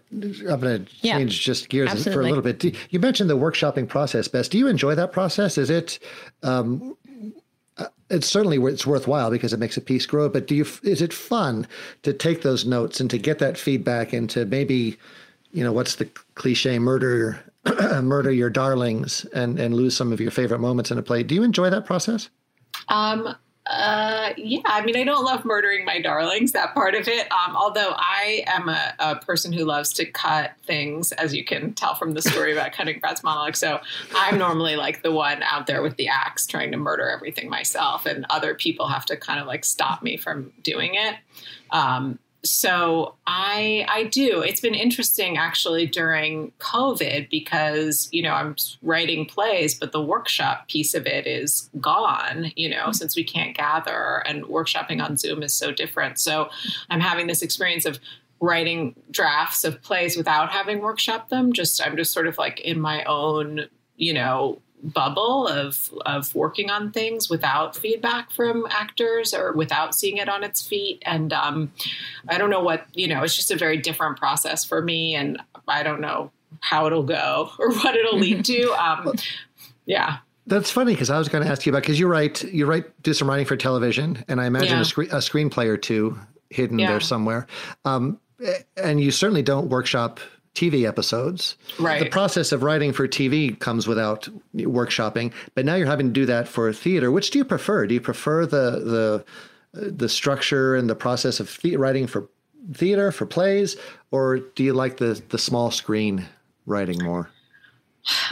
[0.53, 2.59] I'm gonna Yeah, change just gears for a little bit.
[2.59, 4.49] Do, you mentioned the workshopping process, Bess.
[4.49, 5.59] Do you enjoy that process?
[5.59, 5.99] Is it?
[6.43, 6.97] Um,
[7.77, 10.29] uh, it's certainly it's worthwhile because it makes a piece grow.
[10.29, 10.66] But do you?
[10.83, 11.66] Is it fun
[12.03, 14.97] to take those notes and to get that feedback and to maybe,
[15.53, 17.41] you know, what's the cliche murder
[18.03, 21.23] murder your darlings and and lose some of your favorite moments in a play?
[21.23, 22.31] Do you enjoy that process?
[22.89, 23.35] Um,
[23.71, 27.31] uh, yeah, I mean, I don't love murdering my darlings, that part of it.
[27.31, 31.73] Um, although I am a, a person who loves to cut things, as you can
[31.75, 33.55] tell from the story about cutting Brad's monologue.
[33.55, 33.79] So
[34.12, 38.07] I'm normally like the one out there with the axe trying to murder everything myself,
[38.07, 41.14] and other people have to kind of like stop me from doing it.
[41.71, 44.41] Um, so I I do.
[44.41, 50.68] It's been interesting actually during COVID because you know I'm writing plays, but the workshop
[50.68, 52.53] piece of it is gone.
[52.57, 52.93] You know, mm-hmm.
[52.93, 56.18] since we can't gather and workshopping on Zoom is so different.
[56.18, 56.51] So
[56.88, 57.99] I'm having this experience of
[58.41, 61.53] writing drafts of plays without having workshopped them.
[61.53, 63.66] Just I'm just sort of like in my own
[63.97, 70.16] you know bubble of of working on things without feedback from actors or without seeing
[70.16, 71.72] it on its feet and um,
[72.28, 75.41] i don't know what you know it's just a very different process for me and
[75.68, 79.12] i don't know how it'll go or what it'll lead to um,
[79.87, 82.66] yeah that's funny because I was going to ask you about because you write you
[82.66, 84.81] write do some writing for television and I imagine yeah.
[84.81, 86.18] a, screen, a screenplay or two
[86.49, 86.89] hidden yeah.
[86.89, 87.47] there somewhere,
[87.85, 88.18] um,
[88.76, 90.18] and you certainly don't workshop
[90.55, 91.57] TV episodes.
[91.79, 92.03] Right.
[92.03, 96.27] The process of writing for TV comes without workshopping, but now you're having to do
[96.27, 97.11] that for theater.
[97.11, 97.87] Which do you prefer?
[97.87, 99.25] Do you prefer the
[99.73, 102.29] the the structure and the process of the- writing for
[102.75, 103.77] theater for plays,
[104.11, 106.27] or do you like the the small screen
[106.67, 107.31] writing more?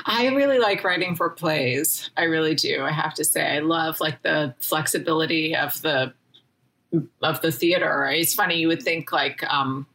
[0.06, 2.10] I really like writing for plays.
[2.16, 2.82] I really do.
[2.82, 6.12] I have to say, I love like the flexibility of the
[7.22, 8.06] of the theater.
[8.06, 9.86] It's funny you would think like um,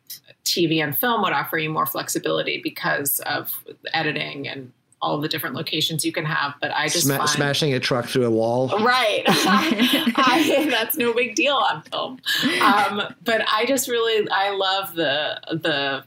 [0.45, 3.51] TV and film would offer you more flexibility because of
[3.93, 4.71] editing and
[5.03, 6.55] all the different locations you can have.
[6.61, 9.23] But I just Sma- find, smashing a truck through a wall, right?
[9.27, 12.19] I, I, that's no big deal on film.
[12.61, 16.05] Um, but I just really I love the the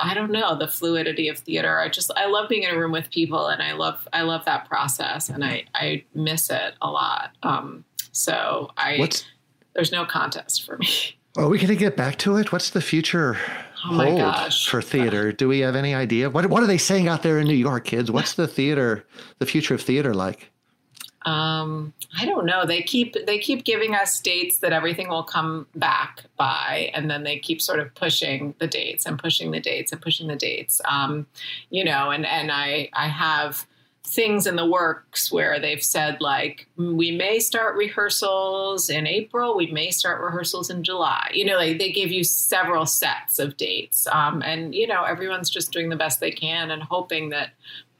[0.00, 1.80] I don't know the fluidity of theater.
[1.80, 4.44] I just I love being in a room with people, and I love I love
[4.44, 7.30] that process, and I I miss it a lot.
[7.42, 9.24] Um, so I What's,
[9.74, 10.88] there's no contest for me.
[11.36, 12.50] Are we going to get back to it?
[12.50, 13.38] What's the future
[13.90, 14.68] oh hold gosh.
[14.68, 15.32] for theater?
[15.32, 16.30] Do we have any idea?
[16.30, 18.10] What What are they saying out there in New York, kids?
[18.10, 19.04] What's the theater,
[19.38, 20.50] the future of theater like?
[21.26, 22.64] Um, I don't know.
[22.64, 27.24] They keep they keep giving us dates that everything will come back by, and then
[27.24, 30.80] they keep sort of pushing the dates and pushing the dates and pushing the dates.
[30.88, 31.26] Um,
[31.70, 33.66] you know, and and I I have
[34.06, 39.66] things in the works where they've said like we may start rehearsals in April, we
[39.66, 41.30] may start rehearsals in July.
[41.34, 45.50] You know, like they give you several sets of dates, um, and you know everyone's
[45.50, 47.50] just doing the best they can and hoping that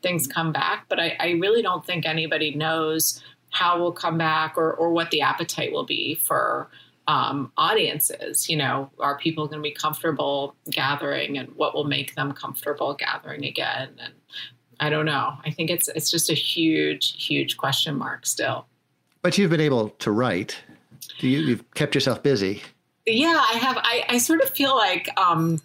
[0.01, 0.87] things come back.
[0.89, 5.11] But I, I really don't think anybody knows how we'll come back or or what
[5.11, 6.71] the appetite will be for.
[7.09, 12.17] Um, audiences, you know, are people going to be comfortable gathering, and what will make
[12.17, 13.91] them comfortable gathering again?
[14.01, 14.15] And
[14.81, 15.35] I don't know.
[15.45, 18.67] I think it's it's just a huge, huge question mark still.
[19.23, 20.57] But you've been able to write.
[21.19, 22.63] You, have kept yourself busy.
[23.07, 23.79] Yeah, I have.
[23.79, 25.61] I, I sort of feel like um,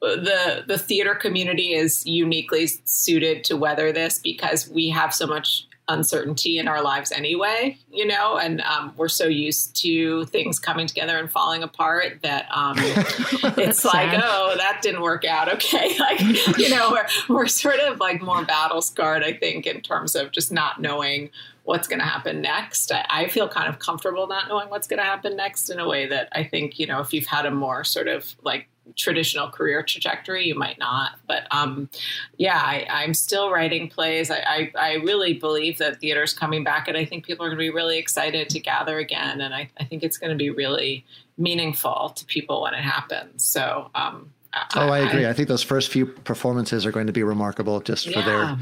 [0.00, 5.66] the the theater community is uniquely suited to weather this because we have so much
[5.88, 10.86] uncertainty in our lives anyway, you know, and um, we're so used to things coming
[10.86, 15.52] together and falling apart that um, it's like, oh, that didn't work out.
[15.52, 15.96] Okay.
[16.02, 16.20] Like,
[16.58, 20.32] you know, we're, we're sort of like more battle scarred, I think, in terms of
[20.32, 21.30] just not knowing
[21.64, 22.90] what's going to happen next.
[22.90, 25.86] I, I, feel kind of comfortable not knowing what's going to happen next in a
[25.86, 29.48] way that I think, you know, if you've had a more sort of like traditional
[29.48, 31.12] career trajectory, you might not.
[31.26, 31.88] But um,
[32.36, 34.30] yeah, I, am still writing plays.
[34.30, 37.58] I, I, I, really believe that theater's coming back, and I think people are going
[37.58, 39.40] to be really excited to gather again.
[39.40, 41.04] And I, I think it's going to be really
[41.38, 43.44] meaningful to people when it happens.
[43.44, 43.90] So.
[43.94, 44.32] Um,
[44.74, 45.26] oh, I, agree.
[45.26, 48.24] I, think those first few performances are going to be remarkable, just for yeah.
[48.24, 48.58] their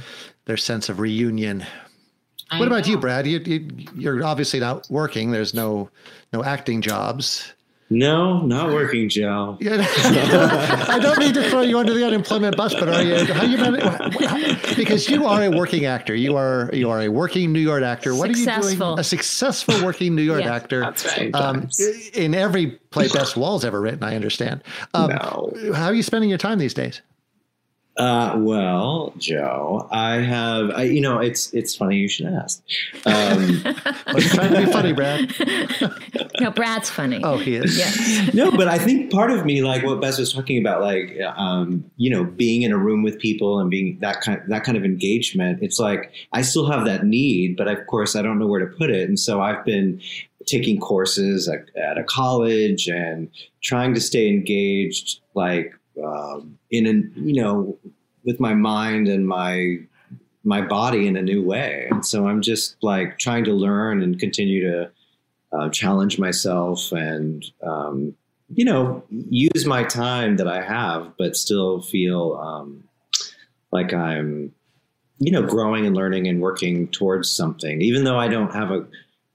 [0.46, 1.64] their sense of reunion.
[2.52, 2.92] what about know.
[2.92, 3.26] you, Brad?
[3.26, 5.30] You, you you're obviously not working.
[5.30, 5.90] There's no
[6.32, 7.52] no acting jobs.
[7.92, 9.58] No, not working, Joe.
[9.70, 9.84] Yeah,
[10.88, 13.24] I don't need to throw you under the unemployment bus, but are you?
[13.32, 16.14] How you because you are a working actor.
[16.14, 18.14] You are you are a working New York actor.
[18.14, 18.66] What successful.
[18.66, 18.98] are you doing?
[19.00, 20.80] A successful working New York actor.
[20.80, 21.34] That's right.
[21.34, 21.68] Um,
[22.14, 24.62] in every play Bess Wohl's ever written, I understand.
[24.94, 25.52] Um, no.
[25.74, 27.02] How are you spending your time these days?
[28.00, 32.62] Uh, well, Joe, I have, I, you know, it's it's funny you should ask.
[33.04, 33.60] Um,
[34.06, 35.30] I was trying to be funny, Brad.
[36.40, 37.20] no, Brad's funny.
[37.22, 37.76] Oh, he is.
[37.76, 38.32] Yes.
[38.34, 41.90] no, but I think part of me, like what Bess was talking about, like, um,
[41.98, 44.84] you know, being in a room with people and being that kind, that kind of
[44.86, 45.58] engagement.
[45.60, 48.76] It's like I still have that need, but of course, I don't know where to
[48.78, 50.00] put it, and so I've been
[50.46, 53.28] taking courses at, at a college and
[53.62, 55.74] trying to stay engaged, like
[56.04, 57.78] um, in a you know
[58.24, 59.76] with my mind and my
[60.44, 61.88] my body in a new way.
[61.90, 64.90] And so i'm just like trying to learn and continue to
[65.52, 68.14] uh, challenge myself and um,
[68.54, 72.84] you know use my time that i have but still feel um,
[73.70, 74.52] like i'm
[75.18, 77.80] you know growing and learning and working towards something.
[77.82, 78.86] Even though i don't have a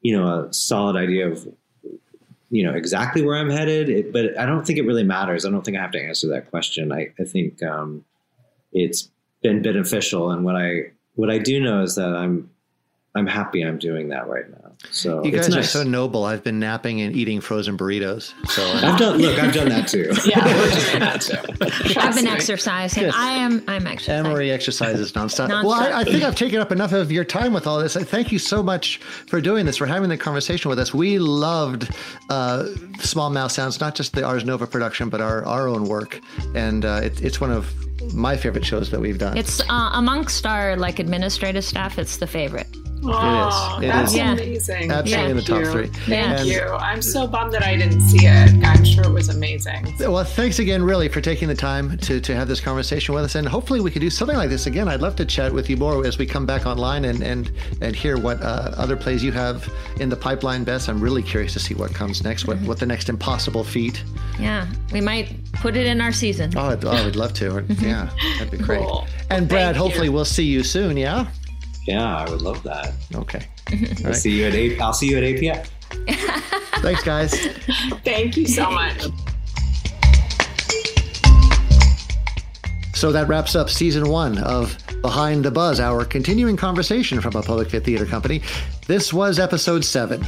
[0.02, 1.48] you know a solid idea of
[2.56, 5.46] you know exactly where I'm headed, it, but I don't think it really matters.
[5.46, 6.92] I don't think I have to answer that question.
[6.92, 8.06] I, I think um,
[8.72, 9.10] it's
[9.42, 12.50] been beneficial, and what I what I do know is that I'm
[13.14, 14.65] I'm happy I'm doing that right now.
[14.92, 15.72] So You it's guys are nice.
[15.72, 16.24] so noble.
[16.26, 18.34] I've been napping and eating frozen burritos.
[18.50, 20.12] So I've done look, I've done that too.
[20.26, 20.44] Yeah,
[21.00, 22.00] that too.
[22.00, 23.04] I've been exercising.
[23.04, 23.14] Yes.
[23.16, 23.64] I am.
[23.68, 24.26] I'm exercising.
[24.26, 25.50] Anne-Marie exercises nonstop.
[25.50, 25.64] Nonstop.
[25.64, 27.96] Well, I, I think I've taken up enough of your time with all this.
[27.96, 30.94] I Thank you so much for doing this, for having the conversation with us.
[30.94, 31.90] We loved
[32.30, 32.68] uh,
[33.00, 36.20] Small Mouth Sounds, not just the Ars Nova production, but our, our own work.
[36.54, 37.74] And uh, it, it's one of
[38.14, 39.38] my favorite shows that we've done.
[39.38, 41.98] It's uh, amongst our like administrative staff.
[42.00, 42.68] It's the favorite.
[43.08, 44.20] Oh, It that's is.
[44.20, 44.92] Amazing.
[44.92, 45.72] Absolutely in the Thank top you.
[45.72, 45.88] three.
[46.06, 46.62] Thank And- you.
[46.80, 48.66] I'm so bummed that I didn't see it.
[48.66, 49.94] I'm sure it was amazing.
[50.00, 53.36] Well, thanks again, really, for taking the time to, to have this conversation with us.
[53.36, 54.88] And hopefully, we could do something like this again.
[54.88, 57.52] I'd love to chat with you more as we come back online and and,
[57.82, 59.68] and hear what uh, other plays you have
[60.00, 60.88] in the pipeline, Bess.
[60.90, 64.04] I'm really curious to see what comes next, what, what the next impossible feat.
[64.40, 66.52] Yeah, we might put it in our season.
[66.56, 67.64] Oh, I'd, oh, I'd love to.
[67.80, 68.82] Yeah, that'd be great.
[68.82, 69.06] Cool.
[69.30, 70.12] And Brad, Thank hopefully, you.
[70.12, 70.98] we'll see you soon.
[70.98, 71.28] Yeah.
[71.86, 72.94] Yeah, I would love that.
[73.14, 73.46] Okay.
[74.06, 74.82] I'll see you at eight.
[74.82, 75.68] I'll see you at APF.
[76.82, 77.34] Thanks, guys.
[78.04, 79.06] Thank you so much.
[82.94, 87.44] So that wraps up season one of Behind the Buzz, our continuing conversation from a
[87.44, 88.42] Public Fit Theater Company.
[88.88, 90.26] This was episode seven.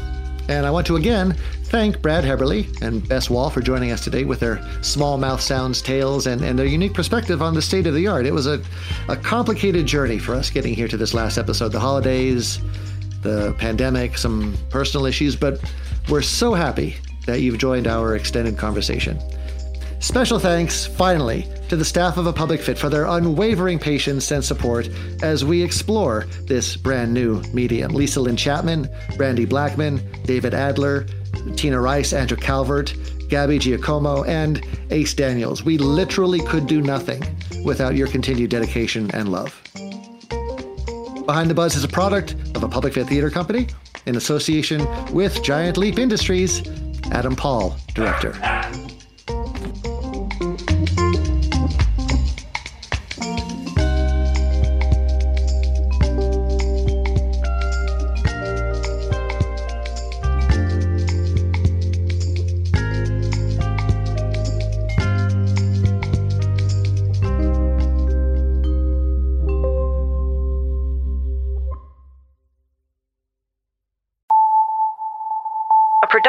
[0.49, 1.36] And I want to again
[1.68, 5.82] thank Brad Heberlee and Bess Wohl for joining us today with their small mouth sounds,
[5.82, 8.26] tales, and, and their unique perspective on the state of the art.
[8.26, 8.61] It was a,
[9.09, 11.74] a complicated journey for us getting here to this last episode.
[11.74, 12.59] The holidays,
[13.22, 15.59] the pandemic, some personal issues, but
[16.09, 16.95] we're so happy
[17.26, 19.20] that you've joined our extended conversation.
[19.99, 24.45] Special thanks, finally, to the staff of A Public Fit for their unwavering patience and
[24.45, 24.88] support
[25.24, 27.91] as we explore this brand new medium.
[27.93, 28.88] Lisa Lynn Chapman,
[29.18, 31.07] Brandy Blackman, David Adler,
[31.55, 32.93] Tina Rice, Andrew Calvert,
[33.29, 35.63] Gabby Giacomo, and Ace Daniels.
[35.63, 37.23] We literally could do nothing
[37.65, 39.61] without your continued dedication and love.
[41.25, 43.67] Behind the Buzz is a product of a Public Theater Company
[44.05, 46.63] in association with Giant Leap Industries.
[47.11, 48.33] Adam Paul, Director.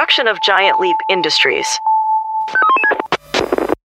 [0.09, 1.81] Production of Giant Leap Industries.